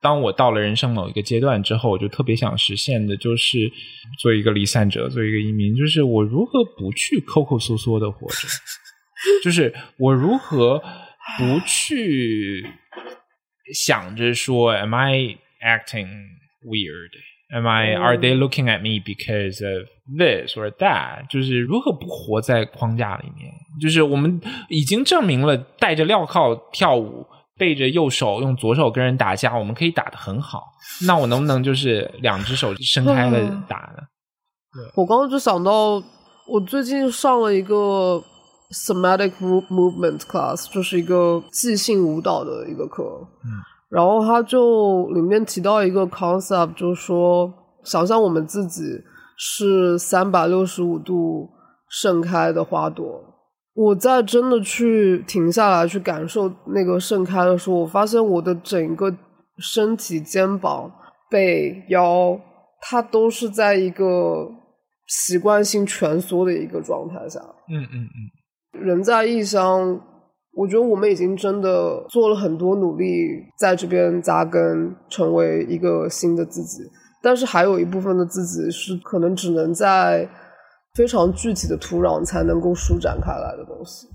[0.01, 3.71] 当我到了人生某一个阶段之后，我就特别想实现的，就是
[4.21, 8.49] 做一个离散者，做一个移民，就是我如何不去抠抠缩缩的活着，
[9.43, 10.81] 就是我如何
[11.37, 12.65] 不去
[13.73, 16.07] 想着说，Am I acting
[16.63, 17.11] weird?
[17.53, 17.93] Am I?
[17.93, 21.27] Are they looking at me because of this or that?
[21.29, 23.51] 就是如何不活在框架里面？
[23.79, 30.63] 就是我们已经证明了，戴着镣铐跳舞，背着右手用左手跟人打架，我们可以打得很好。
[31.05, 34.03] 那我能不能就是两只手伸开了打呢？
[34.95, 36.03] 我刚刚就想到，
[36.47, 38.21] 我最近上了一个
[38.71, 43.03] somatic move- movement class，就是一个即兴舞蹈的一个课。
[43.43, 43.49] 嗯，
[43.89, 47.51] 然后他就里面提到一个 concept，就是说，
[47.83, 48.81] 想象我们自己
[49.37, 51.49] 是三百六十五度
[51.89, 53.21] 盛开的花朵。
[53.73, 59.13] 我在真的去停下来去感受那个盛开的时候，我发现我的整个
[59.57, 60.89] 身体、肩膀、
[61.29, 62.39] 背、腰，
[62.79, 64.49] 它都是在一个
[65.07, 67.39] 习惯性蜷缩的一个状态下。
[67.67, 68.17] 嗯嗯嗯，
[68.81, 69.99] 人在异乡，
[70.53, 73.05] 我觉得我们已经真的做了很多努力，
[73.57, 76.83] 在这边扎根，成为一个新的自己。
[77.21, 80.29] 但是还有一部分的自己是可能只能在
[80.93, 84.07] 非常具体的土壤才能够舒展开来的东西。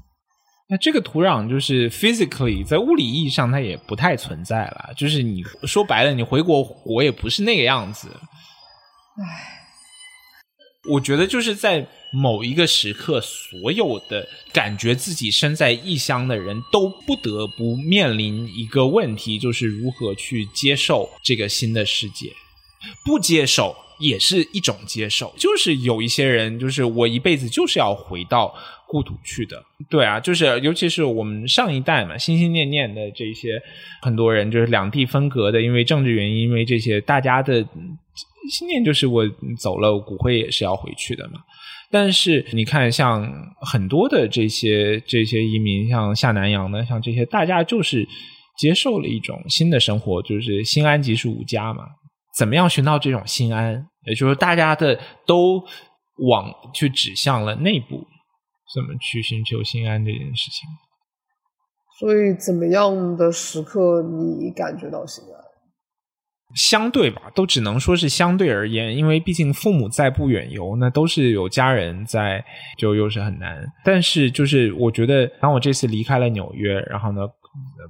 [0.68, 8.08] 那这个土壤就是 physically 在物理意义上它也不太存在了，就是你说白了，你回国我也不是那个样子。
[8.08, 9.59] 唉，
[10.90, 22.32] 我觉得就是在某一个时刻，所有的感觉自己身在异乡的人都不得不面临一个问题，就是如何去接受这个新的世界。
[23.04, 28.52] 不接受也是一种接受，就是有一些人，就是我一辈子就是要回到
[28.88, 29.62] 故土去的。
[29.88, 33.60] 对啊，就是尤其是我们上一代嘛，心心念念的这些
[34.00, 37.62] 很多人，就是两地分隔的，因为政治原因，因为这些，大家的
[38.50, 39.22] 信念就是我
[39.58, 41.40] 走了，骨灰也是要回去的嘛。
[41.90, 43.28] 但是你看，像
[43.60, 48.06] 很多的这些这些移民，像下南洋的，像这些，大家就是
[48.58, 51.84] 接受了一种新的生活，就是心安即是无家嘛。
[52.38, 53.86] 怎么样寻到这种心安？
[54.06, 55.62] 也就是，大家的都
[56.28, 58.06] 往去指向了内部，
[58.72, 60.68] 怎么去寻求心安这件事情？
[61.98, 65.39] 所以，怎么样的时刻你感觉到心安？
[66.54, 72.44] 相对吧，都只能说是相对而言，因为毕竟父母在不远游，那都是有家人在，
[72.76, 73.64] 就又是很难。
[73.84, 77.22] 但是就是我觉得，当我这次离开了纽约，然后呢，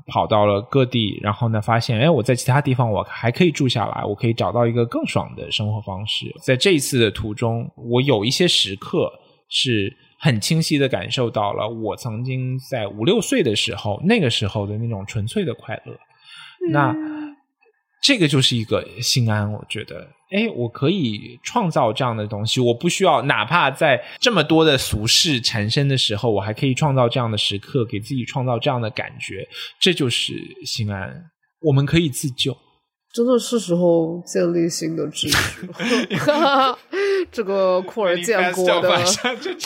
[0.07, 6.27] 跑到了各地，然后呢，发现，哎，我在其他地方我还可以住下来，我可以找到一个更爽的生活方式。
[6.43, 9.11] 在这一次的途中，我有一些时刻
[9.49, 15.97] 是很清晰的感受到了我曾经在五六岁的时候，那个时候的那种纯粹的快乐。
[16.71, 16.95] 那
[18.03, 29.47] 这个就是一个心安，我觉得，哎，我可以创造这样的东西，我不需要，哪怕在这么多的俗事缠身的时候，我还可以创造这样的时刻，给自己创造这样的感觉，
[29.79, 30.33] 这就是
[30.65, 31.31] 心安。
[31.61, 32.57] 我们可以自救，
[33.13, 35.69] 真的是时候建立新的秩序。
[37.31, 39.05] 这个库尔建国的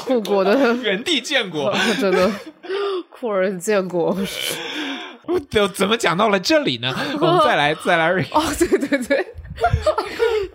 [0.05, 2.33] 库国的原地建国， 真的
[3.11, 4.17] 库尔建国。
[5.51, 6.95] 都 怎么讲到了这里呢？
[7.21, 9.27] 我们再来再来哦，对对对，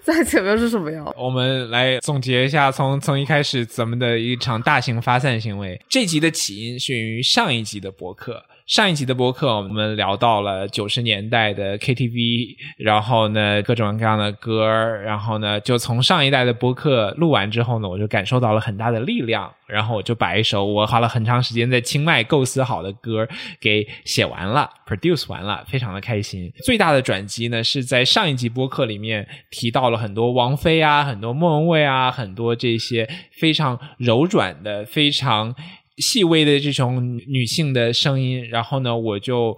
[0.03, 1.13] 在前面是什么样？
[1.17, 5.79] 我们来总结一下，从从一开始咱们的一场大型发散行为。
[5.89, 8.43] 这集的起因是源于上一集的博客。
[8.69, 14.63] 上一集的播客，我们聊到了九十年代的 KTV，然后呢各种各样的歌，
[15.03, 23.27] 然后呢就从上一代的播客录完之后呢，我就感受到了很大的力量，然后我就把一首我花了很长时间在清迈构思好的歌
[23.59, 26.53] 给写完了，produce 完了，非常的开心。
[26.63, 35.55] 最大的转机呢是在上一集播客里面提到了很多王菲啊，很多莫文蔚啊，很多这些非常柔软的、非常。
[35.99, 39.57] 细微的这种女性的声音，然后呢，我就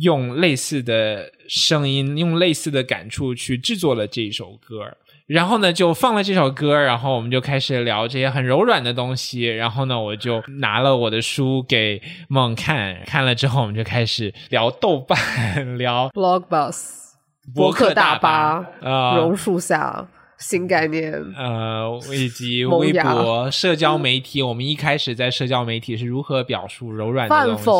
[0.00, 17.04] 用类似的声音，用类似的感触去制作了这一首歌，然后呢，就放了这首歌，然后我们就开始聊这些很柔软的东西，然后呢，我就拿了我的书给梦看，看了之后，我们就开始聊豆瓣，聊 Blog Bus
[17.54, 20.08] 博客大巴啊，榕树下。
[20.38, 27.70] 新概念， 呃，以及微博、社交媒体，我们一开始在社交媒体是如何表述柔软的东西？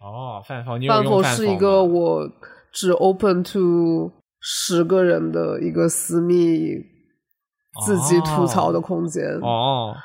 [0.00, 2.30] 哦，饭否，饭否是一个我
[2.72, 6.76] 只 open to 十个人的一个私密
[7.84, 9.24] 自己吐槽的空间。
[9.42, 9.96] 哦，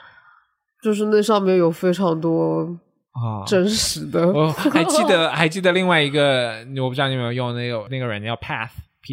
[0.84, 2.68] 就是那上面有非常多
[3.12, 4.28] 啊真实的。
[4.32, 8.72] 我还记得，还记得另外一个，我不知道你有没有用那个那个软件叫 Path。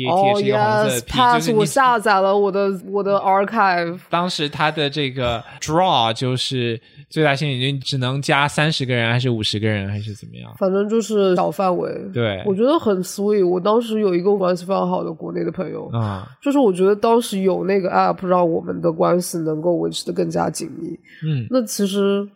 [0.09, 3.99] 哦，yes，pass，我下载了我的我的 archive。
[4.09, 10.55] 当时它的这个 draw 就是最大限定，只能加三十个人，还是五十个人，还是怎么样？
[10.59, 11.93] 反正就是小范围。
[12.15, 13.45] 对，我觉得很 sweet。
[13.45, 20.89] 我当时有一个关系非常好的国内的朋友，啊，就是我觉得当时有那个 app，让我们的关系能够维持的更加紧密。
[21.27, 22.29] 嗯，那其实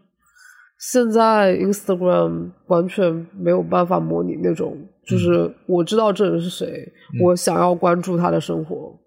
[0.81, 4.77] 现在 Instagram 完全没有办法模拟那种。
[5.07, 6.91] 就是我知道这人是谁，
[7.23, 8.99] 我想要关注他的生活，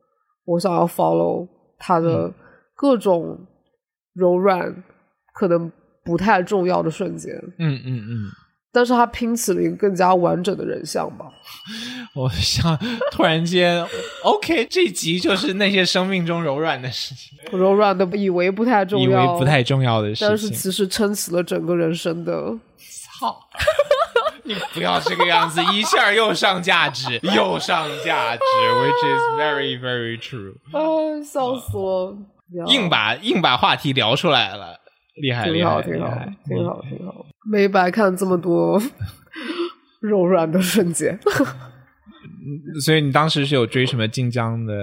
[0.45, 2.31] 我想要 follow 他的
[2.75, 3.37] 各种
[4.13, 4.83] 柔软，
[5.33, 5.71] 可能
[6.03, 7.33] 不太重要的瞬间。
[7.57, 8.31] 嗯嗯嗯。
[8.71, 11.25] 但是他拼起了一个更加完整的人像吧。
[12.13, 12.77] 我想
[13.11, 13.83] 突然间
[14.23, 22.55] ，OK，这集就是那些生命中柔软的事情， 柔软的以为不太重要，以为不太重要的事情，但是其实撑起了整个人生的。
[23.19, 23.35] 操。
[24.47, 30.53] 你 不要这个样子，一下又上价值， 又上价值，which is very very true。
[30.71, 32.17] 啊，笑死了！
[32.67, 34.79] 硬把硬把话题聊出来了，
[35.21, 36.09] 厉害厉害，挺好，
[36.45, 37.25] 挺好，挺好。
[37.49, 38.81] 没白看这么多
[39.99, 41.19] 柔软的瞬间。
[42.85, 44.73] 所以你当时是有追什么晋江的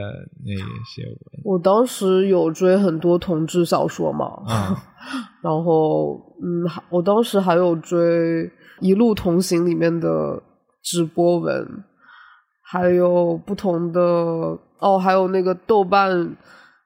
[0.44, 1.40] 那些文？
[1.44, 4.28] 我当时有追很多同志小说嘛，
[5.42, 8.50] 然后嗯，我当时还有追。
[8.84, 10.42] 一路同行里面的
[10.82, 11.82] 直播文，
[12.60, 13.98] 还有不同的
[14.78, 16.36] 哦，还有那个豆瓣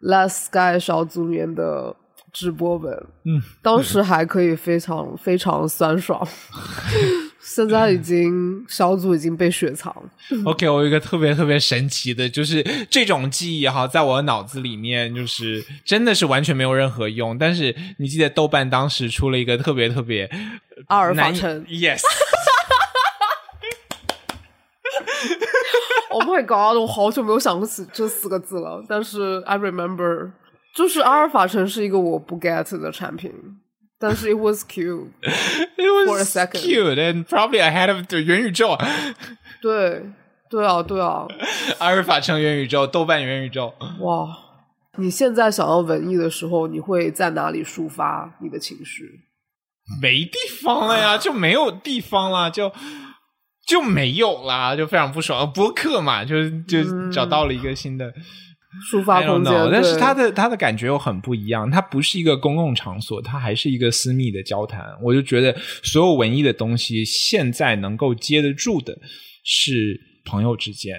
[0.01, 1.97] Last Sky 小组里面的
[2.33, 6.25] 直播文，嗯，当时还可以非常非常酸爽。
[7.41, 9.95] 现在已经小组已经被雪藏。
[10.45, 17.39] OK，我有一个特别特别神奇的，就是这种记忆哈，在我的脑子里面，就是真的是完全没有任何用。
[17.39, 20.29] 但是你记得豆瓣当时出了一个特别特别
[20.89, 22.03] 阿尔法城，Yes。
[26.11, 26.77] Oh my god！
[26.77, 30.33] 我好久没有想起这四个字了，但是 I remember，
[30.75, 33.33] 就是阿尔法城是一个我不 get 的产品。
[33.99, 35.09] 但是 it was cute.
[35.77, 38.77] It was cute and probably ahead of the 元宇宙。
[39.61, 40.03] 对，
[40.49, 41.27] 对啊，对啊。
[41.79, 43.75] 阿尔法城元宇宙，豆瓣元宇宙。
[44.01, 44.39] 哇！
[44.97, 49.21] 你现在想要文艺的时候，你会在哪里抒发你的情绪？
[50.01, 52.73] 没地方了呀， 就没有地方了，就
[53.67, 55.53] 就没有啦，就非常不爽。
[55.53, 58.13] 播客嘛，就就找到了一个新的。
[58.91, 61.71] 抒发空间，但是他的他的感觉又很不一样。
[61.71, 64.85] 它不是一个公共场所，它还是一个私密的交谈。
[65.03, 68.99] 我就觉得，所有文艺的东西，现在能够接得住的
[69.43, 70.97] 是朋友之间。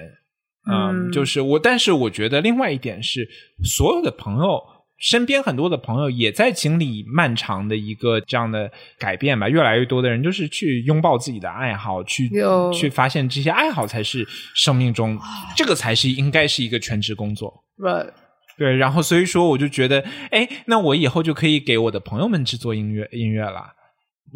[0.72, 3.28] 嗯，就是我，但是我觉得另外一点是，
[3.64, 4.60] 所有的朋友
[5.00, 9.48] 身边很多的朋友也在经历漫长的一个这样的改变吧。
[9.48, 12.30] 越来越多的人就是去拥抱自己的爱好，去
[12.74, 15.18] 去发现这些爱好才是生命中
[15.56, 17.64] 这个才是应该是一个全职工作。
[17.78, 18.12] Right，
[18.58, 23.72] 对，然后所以说我就觉得，哎，那我以后就可以给我的朋友们制作音乐音乐了，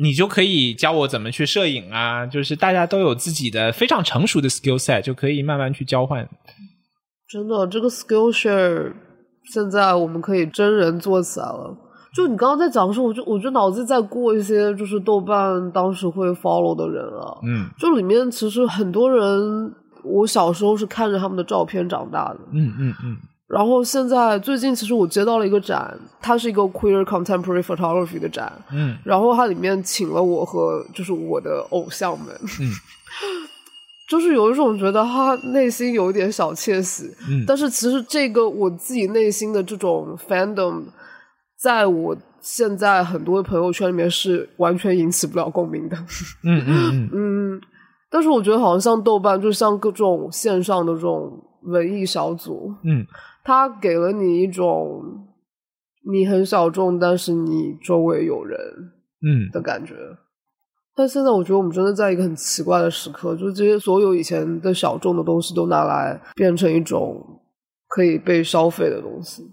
[0.02, 6.26] 你就可以教我怎么去摄影啊，就是大家都有自己的非常成熟的 skill set，就可以慢慢去交换。
[7.28, 8.94] 真的，这个 skill share
[9.46, 11.76] 现在我们可以真人做起来了。
[12.16, 19.74] 就你刚刚在讲的时候，我就我就脑子在过一些就是豆瓣当时会 follow 的人啊，嗯，就里面其实很多人，
[20.04, 23.18] 我小时候是看着他们的照片长大的，嗯嗯嗯。
[23.48, 28.96] 然后现在最近其实我接到了一个展，它是一个 queer contemporary photography 的展，嗯。
[29.04, 32.28] 然后它里面请了我和就是我的偶像们，
[32.62, 32.70] 嗯，
[34.14, 37.44] 就是有一种觉得他内心有一点小窃喜，嗯。
[37.48, 40.84] 但是其实这个我自己内心的这种 fandom，
[41.60, 45.98] 在我现在很多的朋友圈里面是完全引起不了共鸣的，
[46.46, 47.10] 嗯嗯嗯。
[47.12, 47.62] 嗯，
[48.12, 51.32] 但是我觉得好像像豆瓣，就像各种线上的这种
[51.64, 53.04] 文艺小组，嗯。
[53.44, 55.02] 它给了你一种
[56.12, 58.60] 你很小众，但是你周围有人
[59.26, 59.50] 嗯。
[59.52, 59.96] 的感觉。
[60.96, 67.20] 但现在我觉得我们真的在一个很奇怪的时刻，就是这些所有以前的小众的东西都拿来变成一种
[67.88, 69.44] 可以被消费的东西。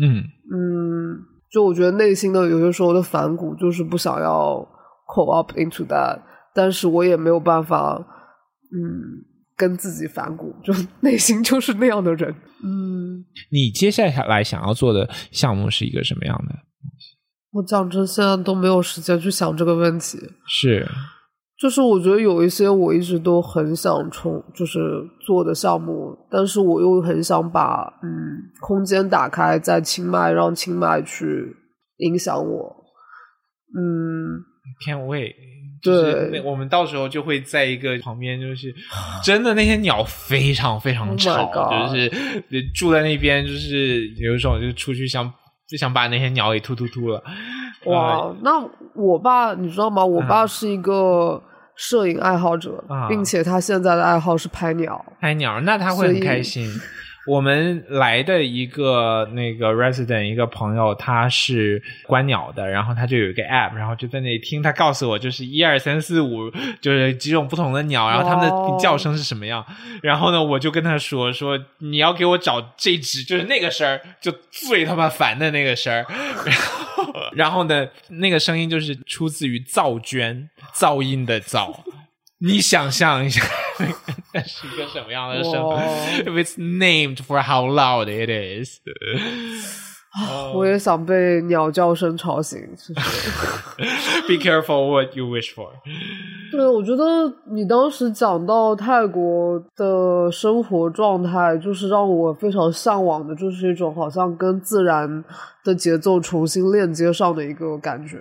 [0.00, 1.18] 嗯嗯，
[1.50, 4.66] 就我觉得内心的有些时候的反骨，就是不想要
[5.06, 6.20] call up into that，
[6.54, 7.96] 但是我也没有办法，
[8.72, 9.24] 嗯，
[9.56, 12.34] 跟自己反骨，就 内心就是那样的人。
[12.64, 16.54] 嗯，你接下来想要做的项目是一个什么样的？
[17.52, 20.18] 我讲真，现在都没有时间去想这个问题。
[20.46, 20.86] 是
[21.58, 24.78] 就是我觉得有一些我一直都很想冲，就是
[25.26, 28.08] 做的项目，但是我又很想把嗯
[28.60, 31.56] 空间打开，在清迈让清迈去
[31.96, 32.76] 影响我。
[33.74, 34.38] 嗯
[34.86, 35.34] ，Can't wait。
[35.80, 38.74] 对那我们到时候就会在一个旁边，就是
[39.24, 42.10] 真的那些鸟非常非常 Oh 吵就是
[42.74, 45.32] 住在那边，就是有一种就出去想
[45.68, 47.22] 就想把那些鸟给突突突了。
[47.84, 48.52] 哇，呃那
[48.94, 50.04] 我爸你知道吗？
[50.04, 51.40] 我爸是一个
[51.76, 55.04] 摄影爱好者，啊并且他现在的爱好是拍鸟。
[55.20, 56.66] 拍鸟，那他会很开心。
[57.28, 66.50] 我们来的一个那个 resident 一个朋友，他是观鸟的，然后他就有一个 app，然后就在那里听，他告诉我就是一二三四五，
[66.80, 69.62] 就是几种不同的鸟，然后它们的叫声是什么样。
[70.02, 76.06] 然后呢，我就跟他说说你要给我找这只，就是那个声儿，就最他妈烦的那个声儿。
[76.48, 81.74] 然后，然后呢，那个声音就是出自于噪鹃，噪音的噪。
[82.40, 83.42] 你想象一下，
[84.32, 88.78] 那是一个什么样的生活？If it's named for how loud it is，
[90.54, 92.94] 我也想被鸟叫声吵醒，其实。
[94.28, 95.68] be careful what you wish for。
[96.52, 97.04] 对，我觉得
[97.52, 105.24] 你当时讲到泰国的生活状态，就是让我非常向往的，就是一种好像跟自然
[105.64, 108.18] 的节奏重新链接上的一个感觉。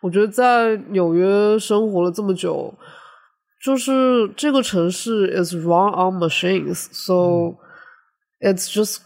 [0.00, 2.72] 我觉得在纽约生活了这么久，
[3.62, 7.56] 就是这个城市 is run on machines，so、
[8.40, 8.98] it's just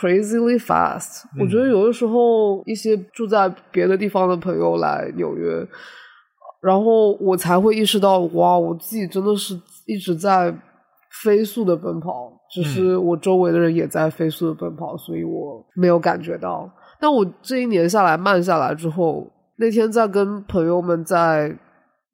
[0.00, 5.66] crazily fast、我觉得有的时候一些住在别的地方的朋友来纽约，
[6.62, 10.56] 然后我才会意识到，哇，我自己真的是一直在
[11.22, 16.70] 飞速的奔跑，只是我周围的人也在飞速的奔跑，所以我没有感觉到。
[17.00, 21.58] 但我这一年下来慢下来之后，那天在跟朋友们在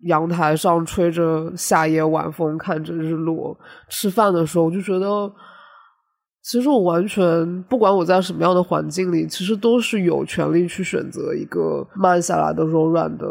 [0.05, 3.57] 阳台上吹着夏夜晚风，看着日落，
[3.88, 5.32] 吃饭的时候，我就觉得，
[6.42, 13.26] 其实我完全不管我在什么样的环境里，其实都是有权利去选择一个慢下来的、柔软的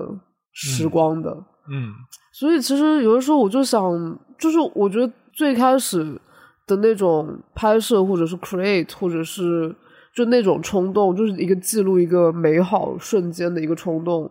[0.51, 1.29] 时光的。
[1.71, 1.93] 嗯
[2.33, 6.19] 所以其实有的时候我就想，就是我觉得最开始
[6.65, 9.73] 的那种拍摄，或者是 create，或者是
[10.15, 14.29] 就那种冲动，就是一个记录一个美好瞬间的一个冲动，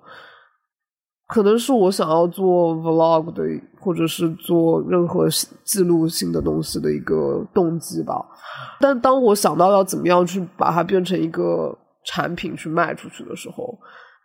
[1.33, 3.43] 可能是我想要做 vlog 的，
[3.80, 5.26] 或者是做任何
[5.64, 8.22] 记录性的东西的一个动机吧。
[8.78, 11.74] 但当我想到要怎么样去把它变成一个
[12.05, 13.78] 产品去卖出去的时候，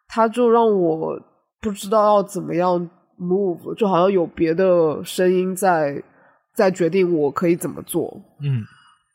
[0.09, 1.17] 它就让我
[1.61, 2.77] 不知道要怎么样
[3.17, 6.03] move，就好像有别的声音在
[6.53, 8.13] 在决定我可以怎么做。
[8.41, 8.61] 嗯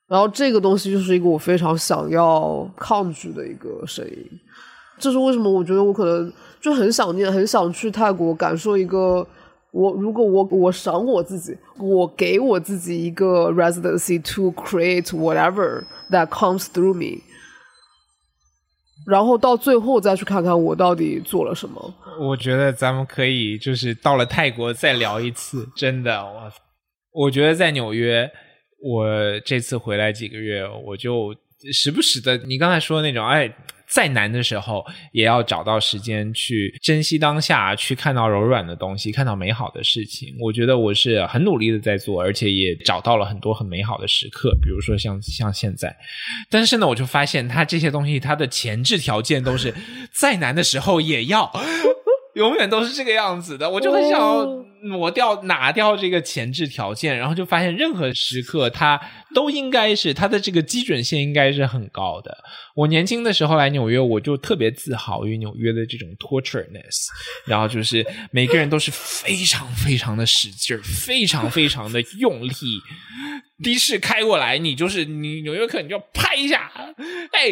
[0.09, 4.17] 然后这个东西就是一个我非常想要抗拒的一个声音。
[4.99, 5.51] 这是为什么？
[5.51, 6.33] 我觉得我可能
[6.63, 9.27] 就很想念，很想去泰国感受一个。
[9.73, 17.23] 我如果我我赏我自己，我给我自己一个 residency to create whatever that comes through me，
[19.07, 21.95] 然后到最后再去看看我到底做了什么。
[22.21, 26.53] 我觉得咱们可以就是到了泰国再聊一次，真的，我
[27.25, 28.31] 我觉得在纽约，
[28.83, 29.07] 我
[29.41, 31.35] 这次回来几个月，我就
[31.73, 33.51] 时不时的，你刚才说的那种，哎，
[33.93, 34.83] 再难的时候
[35.13, 40.35] 也要找到时间去珍惜当下，去看到柔软的东西，看到美好的事情。
[40.41, 45.95] 我觉得我是很努力的在做，而且也找到了很多很美好的时刻，比如说像像现在。
[46.49, 49.75] 但是呢，我就发现它这些东西，它的前置条件都是
[50.11, 51.53] 再难的时候也要。
[52.35, 59.01] 永远都是这个样子的，我就很想要哦挪掉拿掉这个前置条件，然后就发现任何时刻它
[59.35, 62.37] 都应该是它的这个基准线应该是很高的。
[62.75, 67.07] 我年轻的时候来纽约，我就特别自豪于纽约的这种 tortureness，
[67.47, 72.51] 然后就是每个人都是非常非常的使劲儿，非常非常的用力。
[73.63, 76.73] 的士开过来，你就是你纽约客，你就要拍一下，
[77.31, 77.51] 哎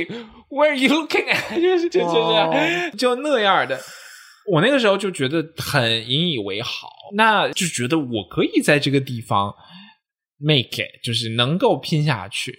[0.49, 1.61] ，Where are you looking at？
[1.61, 3.79] 就是就就是就那样的。
[4.51, 9.55] 我那个时候就觉得很引以为豪，那就觉得我可以在这个地方
[10.39, 12.53] make it，就是能够拼下去。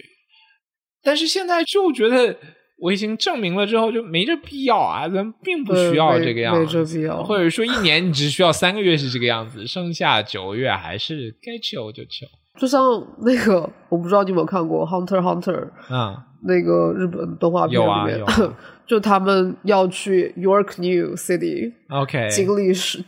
[1.03, 2.37] 但是现在就觉得
[2.79, 12.29] 我已经证明了之后，就没这必要啊，咱们并不需要这个样子，没这必要，或者说一年你只需要三个月是这个样子，剩下九个月还是该 chill 就 chill。
[12.59, 12.81] 就像
[13.21, 18.19] 那个，我不知道你有没有看过《Hunter Hunter》啊，那个日本动画片里面，
[18.91, 22.99] 就他们要去 York New City，OK，经历是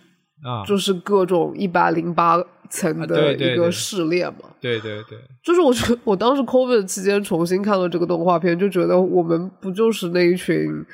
[0.42, 4.52] 啊，就是各种一百零八层的一个试炼嘛。
[4.62, 10.86] 对对对，就是我觉得我当时 COVID 期间重新看了这个动画片，就觉得我们不就是那一群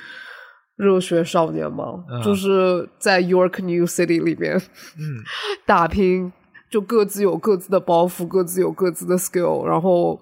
[0.75, 2.03] 热血少年吗？
[2.23, 4.55] 就是在 York New City 里面，
[4.97, 5.21] 嗯，
[5.67, 6.33] 打拼。
[6.71, 10.19] 就各自有各自的包袱，各自有各自的 skill，然后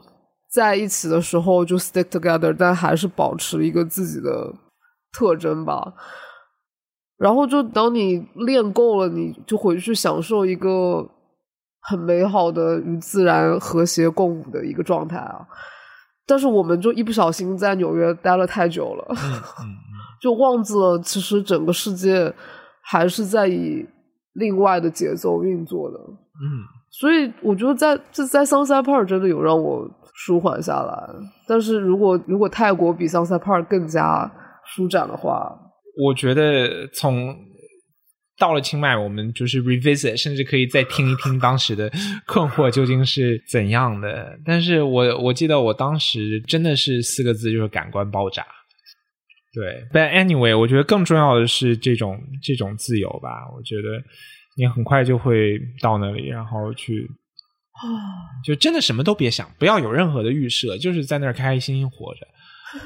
[0.57, 4.51] 在一起的时候就 stick together，但还是保持一个自己的
[5.13, 5.93] 特征吧。
[7.15, 11.07] 然后就等你练够了，你就回去享受一个
[11.81, 15.47] 很美好的与自然和谐共舞的一个状态啊。
[16.25, 19.15] 但是我们就一不小心在纽约待了太久了，
[20.19, 22.33] 就忘记了其实整个世界
[22.81, 23.85] 还是在以
[24.33, 25.97] 另外的节奏运作的。
[25.99, 31.09] 嗯，所以我觉得在这在桑塞帕尔真的有让我舒缓下来。
[31.47, 34.29] 但是如果如果泰国比桑塞帕尔更加
[34.65, 35.55] 舒展的话，
[36.03, 37.35] 我觉得从
[38.37, 41.91] 到了清迈，我们就是 revisit，甚至可以再听一听当时的
[42.25, 44.37] 困惑究竟是怎样的。
[44.43, 48.45] 但是我我记得我当时真的是四个字，就是感官爆炸。
[49.53, 53.47] 对，But anyway，我觉得更重要的是这种这种自由吧。
[53.55, 54.03] 我觉得。
[54.59, 57.07] 你很快就会到那里，然后去，
[58.43, 62.27] 就真的什么都别想，不要有任何的预设，就是在那儿开开心心活着。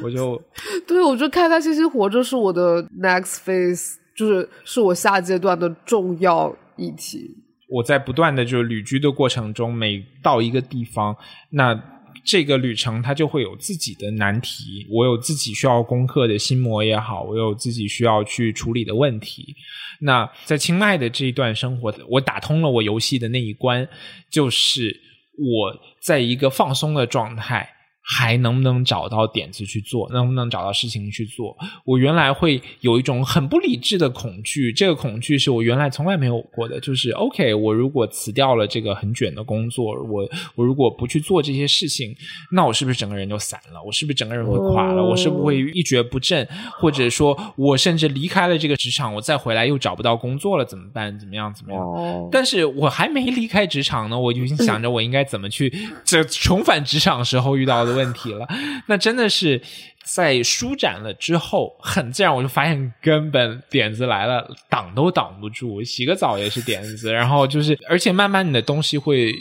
[0.03, 0.41] 我就
[0.87, 7.35] 对我觉得开开心心活着是我的 next phase，就是是我下阶段的重要议题。
[7.69, 11.15] 我在不断的就是旅居的过程中，每到一个地方，
[11.49, 11.79] 那。
[12.24, 19.55] 这个旅程它就会有自己的难题，我有自己需要攻克的心魔也好，我有自己需要去处理的问题。
[19.99, 23.88] 那在清迈的这一段生活，我打通了我游戏的那一关，
[24.30, 24.99] 就是
[25.38, 27.69] 我在一个放松的状态。
[28.14, 30.09] 还能不能找到点子去做？
[30.12, 31.57] 能不能找到事情去做？
[31.86, 36.78] 我原来会有一种很不理智的恐惧，这个恐惧是我原来从来没有过的。
[36.82, 42.14] 就是 OK，我如果辞掉了这个很卷的工作，我我如果不去做这些事情，
[42.51, 43.82] 那我是不是整个人就散了？
[43.82, 45.01] 我是不是整个人会垮了？
[45.01, 46.45] 我是不会一蹶不振？
[46.82, 51.18] 或者说我甚至离开了这个职场，我再回来又找不到工作了，怎么办？
[51.18, 51.53] 怎么样？
[51.53, 51.82] 怎么样？
[52.30, 55.72] 但是我还没离开职场呢，我就已经想着我应该怎么去
[56.03, 58.00] 这重返职场时候遇到的。
[58.00, 58.47] 问题了，
[58.87, 59.61] 那真的是
[60.03, 65.83] 在舒展了之后，很自然我就发现根本点子来了，挡都挡不住。
[65.83, 69.33] 洗个澡也是点子，然后就是，而且慢慢你的东西会，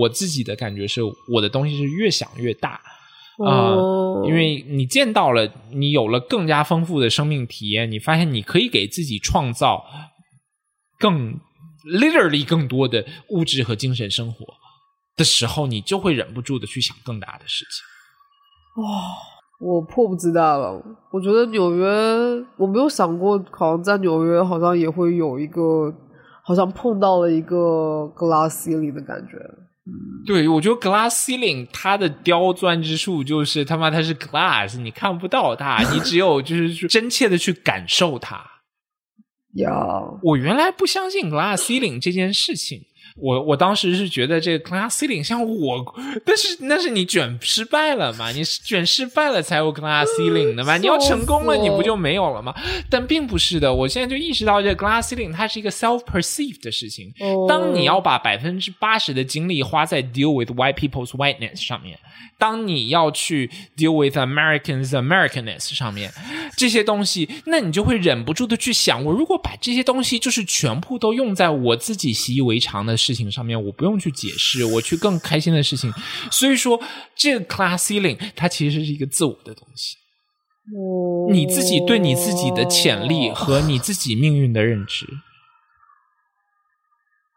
[0.00, 1.00] 我自己的感觉是，
[1.32, 2.80] 我的东西是越想越大
[3.44, 3.74] 啊，
[4.26, 9.84] 因为你见到了，你有了更加丰富的生命体验，你发现你可以给自己创造
[10.98, 11.40] 更
[11.86, 14.59] literally 更多的物质和精神生活。
[15.16, 18.82] 的时候，你就会忍不住的去想更大的事情。
[18.82, 18.88] 哇，
[19.60, 20.82] 我迫不及待了。
[21.12, 21.86] 我觉得纽约，
[22.56, 25.92] 我没有想过，好像在纽约，好像也会有一个，
[26.44, 29.36] 好像碰到了一个 glass ceiling 的感觉。
[29.86, 29.92] 嗯，
[30.26, 38.36] 对，我觉得 glass ceiling 它的刁钻之处就是他妈它是 glass，你看不到它，你只有 就是真切的去感受它。
[39.56, 39.72] 呀，
[40.22, 42.82] 我原来不相信 glass ceiling 这件事情。
[43.16, 45.94] 我我当时是觉得这个 glass ceiling 像我，
[46.24, 48.30] 但是那是你卷失败了嘛？
[48.30, 50.76] 你卷失败了才有 glass ceiling 的嘛？
[50.76, 52.54] 你要成功了，你不就没有了吗？
[52.88, 57.12] 但并不是的，我现在就意识到这个 glass ceiling 它是一个 self perceived 的事情。
[57.48, 61.98] 当你要把百分之八十的精力花在 deal with white people's whiteness 上面。
[62.38, 66.10] 当你要去 deal with Americans Americanness 上面
[66.56, 75.92] 这些东西，那你就会忍不住的去想：我如果把这些东西就是全部都用在我自己习以为常的事情上面，我不用去解释，我去更开心的事情。
[76.30, 76.80] 所以说，
[77.16, 79.96] 这个 class ceiling 它其实是一个自我的东西，
[81.32, 85.06] 你自己对你自己的潜力和你自己命运的认知。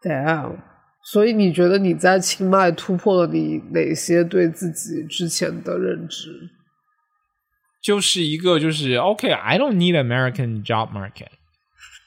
[0.02, 0.58] Damn！
[1.02, 6.50] 所以你觉得你在清迈突破了你哪些对自己之前的认知？
[7.82, 11.28] 就是一个就是 OK，I don't need American job market。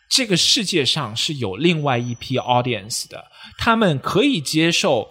[0.10, 3.26] 这个世界上是有另外一批 audience 的，
[3.58, 5.10] 他们可以接受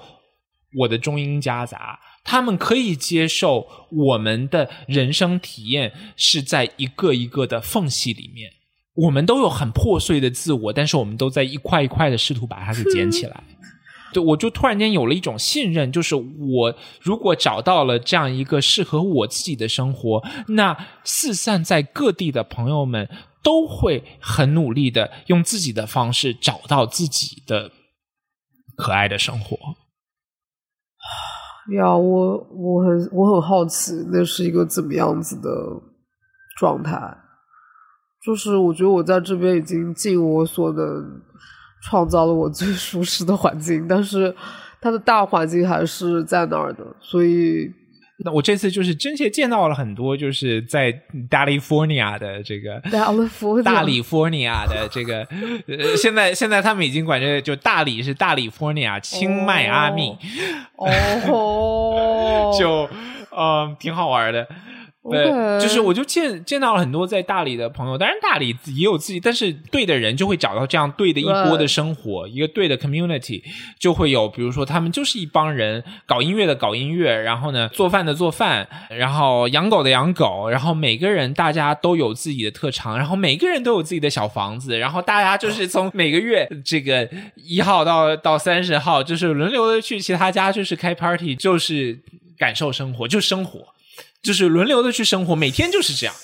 [0.79, 8.51] 我的中英夹杂，他们可以接受我们的人生体验是在一个一个的缝隙里面。
[8.95, 13.45] 我们都有很破碎的自我，但是我们都在一块一块的试图把它给捡起来。
[14.15, 20.75] 对，我就突然间有了一种信任，就是我如果找到了这样一个适合我自己的生活，那
[21.05, 23.07] 四散在各地的朋友们
[23.47, 27.71] 都会很努力的用自己的方式找到自己的
[28.77, 29.57] 可爱的生活。
[31.77, 35.49] 呀，我我很我很好奇，那是一个怎么样子的
[36.59, 37.17] 状态？
[38.25, 41.23] 就是我觉得我在这边已经尽我所能。
[41.83, 44.35] 创造了我最舒适的环境，但是
[44.81, 47.71] 它的大环境还是在那儿的，所以
[48.19, 50.91] 那我这次就是真切见到了很多，就是在
[51.29, 55.19] California 的这个大利福大利福尼亚的这个，
[55.67, 60.17] 呃，现在现在他们已经管这就大理是大利福尼亚清迈阿密，
[60.79, 62.89] 哦， 就
[63.37, 64.49] 嗯挺好玩的。
[65.11, 73.43] 对，就是我就见见到了很多在大理的朋友，当然大理也有自己，但是对的人就会找到这样对的一波的生活，一个对的 community
[73.79, 91.99] 就会有，比如说他们就是一帮人搞音乐的搞音乐，然后呢做饭的做饭，然后养狗的养狗，然后每个人大家都有自己的特长，然后每个人都有自己的小房子，然后大家就是从每个月这个一号到到三十号，就是轮流的去其他家，就是开 party，就是
[92.37, 93.76] 感受生活，就生活。
[94.27, 96.14] 就是轮流的去生活，每天就是这样，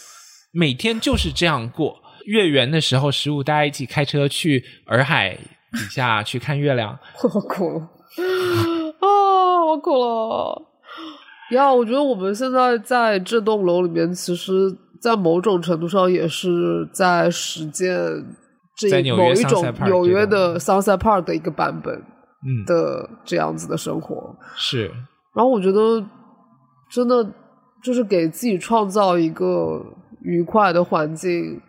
[0.52, 2.00] 每天就是这样过。
[2.26, 7.80] 月圆的时候，十五大家一起开车去洱海底下去看月亮， 我哭了
[9.00, 10.62] 啊，我哭了。
[11.52, 14.52] 呀，我觉得我们现在在这栋楼里面，其实，
[15.00, 17.88] 在某种程度上也是在实践
[18.76, 24.86] 这某一种纽约的 Sunset Park 的一个版本，嗯的这样子的生活是。
[25.34, 26.04] 然后我觉得
[26.90, 27.28] 真的。
[27.82, 29.84] 就是给自己创造一个
[30.22, 31.60] 愉快的环境，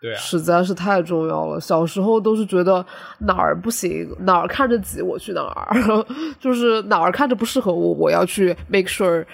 [0.00, 1.60] 对啊，实在是太重要了。
[1.60, 2.84] 小时候都是觉得
[3.20, 6.06] 哪儿不行，哪儿看着挤，我去哪儿，
[6.40, 9.24] 就是哪儿看着不适合我，我要去 make sure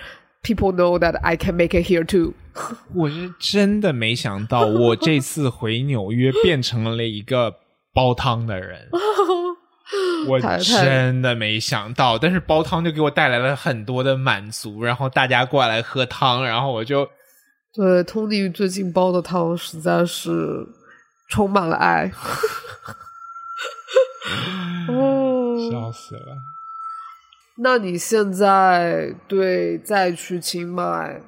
[0.43, 2.35] people know that I can make it here too。
[2.95, 7.55] 我是真的没想到，我这次回纽约变成了一个
[7.93, 8.89] 煲汤的人。
[10.27, 17.07] 我真的没想到，但是煲汤就给我带来了很多的满足，然后大家过来喝汤，然后我就
[17.75, 20.67] 对通弟最近煲的汤实在是
[21.29, 22.11] 充满了爱，
[24.89, 26.37] 哦，笑死了。
[27.59, 31.21] 那你现在对再去清迈，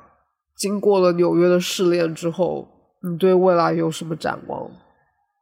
[0.56, 2.66] 经过了纽约的试炼之后，
[3.02, 4.70] 你对未来有什么展望？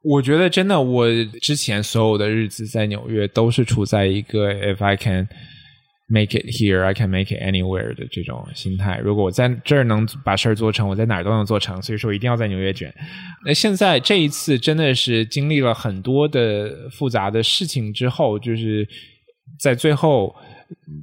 [0.05, 1.07] 我觉得真的，我
[1.41, 5.27] 之前所有的日子在纽约都是处在一个 "If I can
[6.07, 8.99] make it here, I can make it anywhere" 的这种心态。
[9.03, 11.81] 如果我在这儿能把事儿做成，我在哪儿都能做成。
[11.81, 12.93] 所以说，我一定要在纽约卷。
[13.45, 18.87] 那现在这一次真的是经历了很多的复杂的事情之后，就是
[19.59, 20.35] 在最后。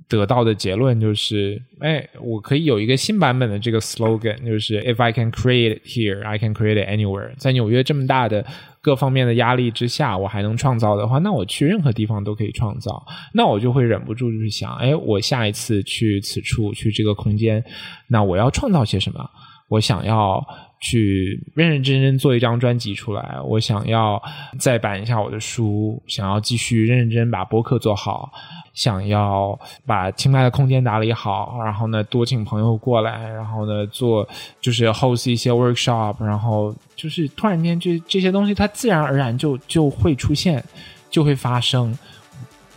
[0.08, 7.30] 得到的结论就是，哎，我可以有一个新版本的这个 slogan，就是 If I can create here, I can create anywhere。
[7.38, 8.44] 在纽约这么大的
[8.82, 13.06] 各方面的压力之下，我还能创造的话，那我去任何地方都可以创造。
[13.32, 17.64] 那我就会忍不住就是想，哎，我下一次去此处，去这个空间，
[18.08, 19.30] 那我要创造些什么？
[19.72, 20.44] 我想要
[20.80, 24.22] 去认认真真做一张专辑出来，我想要
[24.58, 28.30] 再版一下我的书，想要继续认认真真把播客做好。
[28.74, 34.26] 想要把清迈的空间打理好，然后呢，多请朋友过来，然后呢，做
[34.62, 40.62] 就是 host 一些 workshop，然后就是突然间，这这些东西它自然而然就就会出现，
[41.10, 41.96] 就会发生。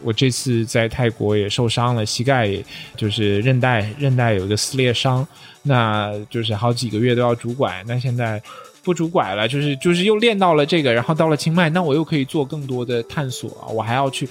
[0.06, 2.48] 我这次在泰国也受伤了，膝盖
[2.96, 5.28] 就是韧带韧带有一个撕裂伤，
[5.64, 8.40] 那就是好几个月都要拄拐，那现在
[8.84, 14.30] 不拄拐了，就是就是又练到了这个，然后到了清迈，那我又可以做更多的探索啊，我还要去。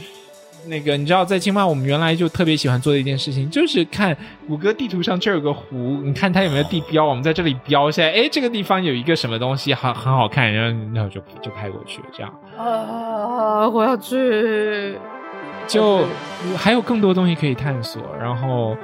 [0.66, 4.16] 那个你知道，在清迈我们原来就特别喜欢做的一件事情，就是看
[4.48, 12.32] 谷歌地图上这有个湖，你看它有没有地标，我们在这里标一下，哎，这个地方有一个什么东西，很很好看，然后然后就就拍过去，这样。
[12.56, 14.96] 啊，我要去。
[15.66, 16.06] 就
[16.56, 18.76] 还有更多东西可以探索，然后，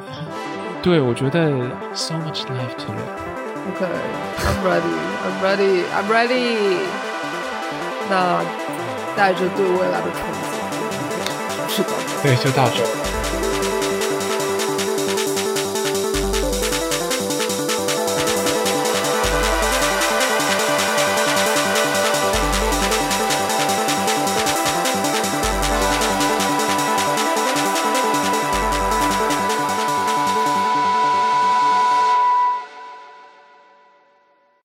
[0.83, 1.51] 对我觉得
[1.95, 3.20] so much life to live。
[3.68, 6.78] OK，I'm ready，I'm ready，I'm ready。
[8.09, 8.43] 那
[9.16, 10.49] 带着对未来的憧憬。
[11.68, 11.91] 是的，
[12.22, 13.20] 对，就到这。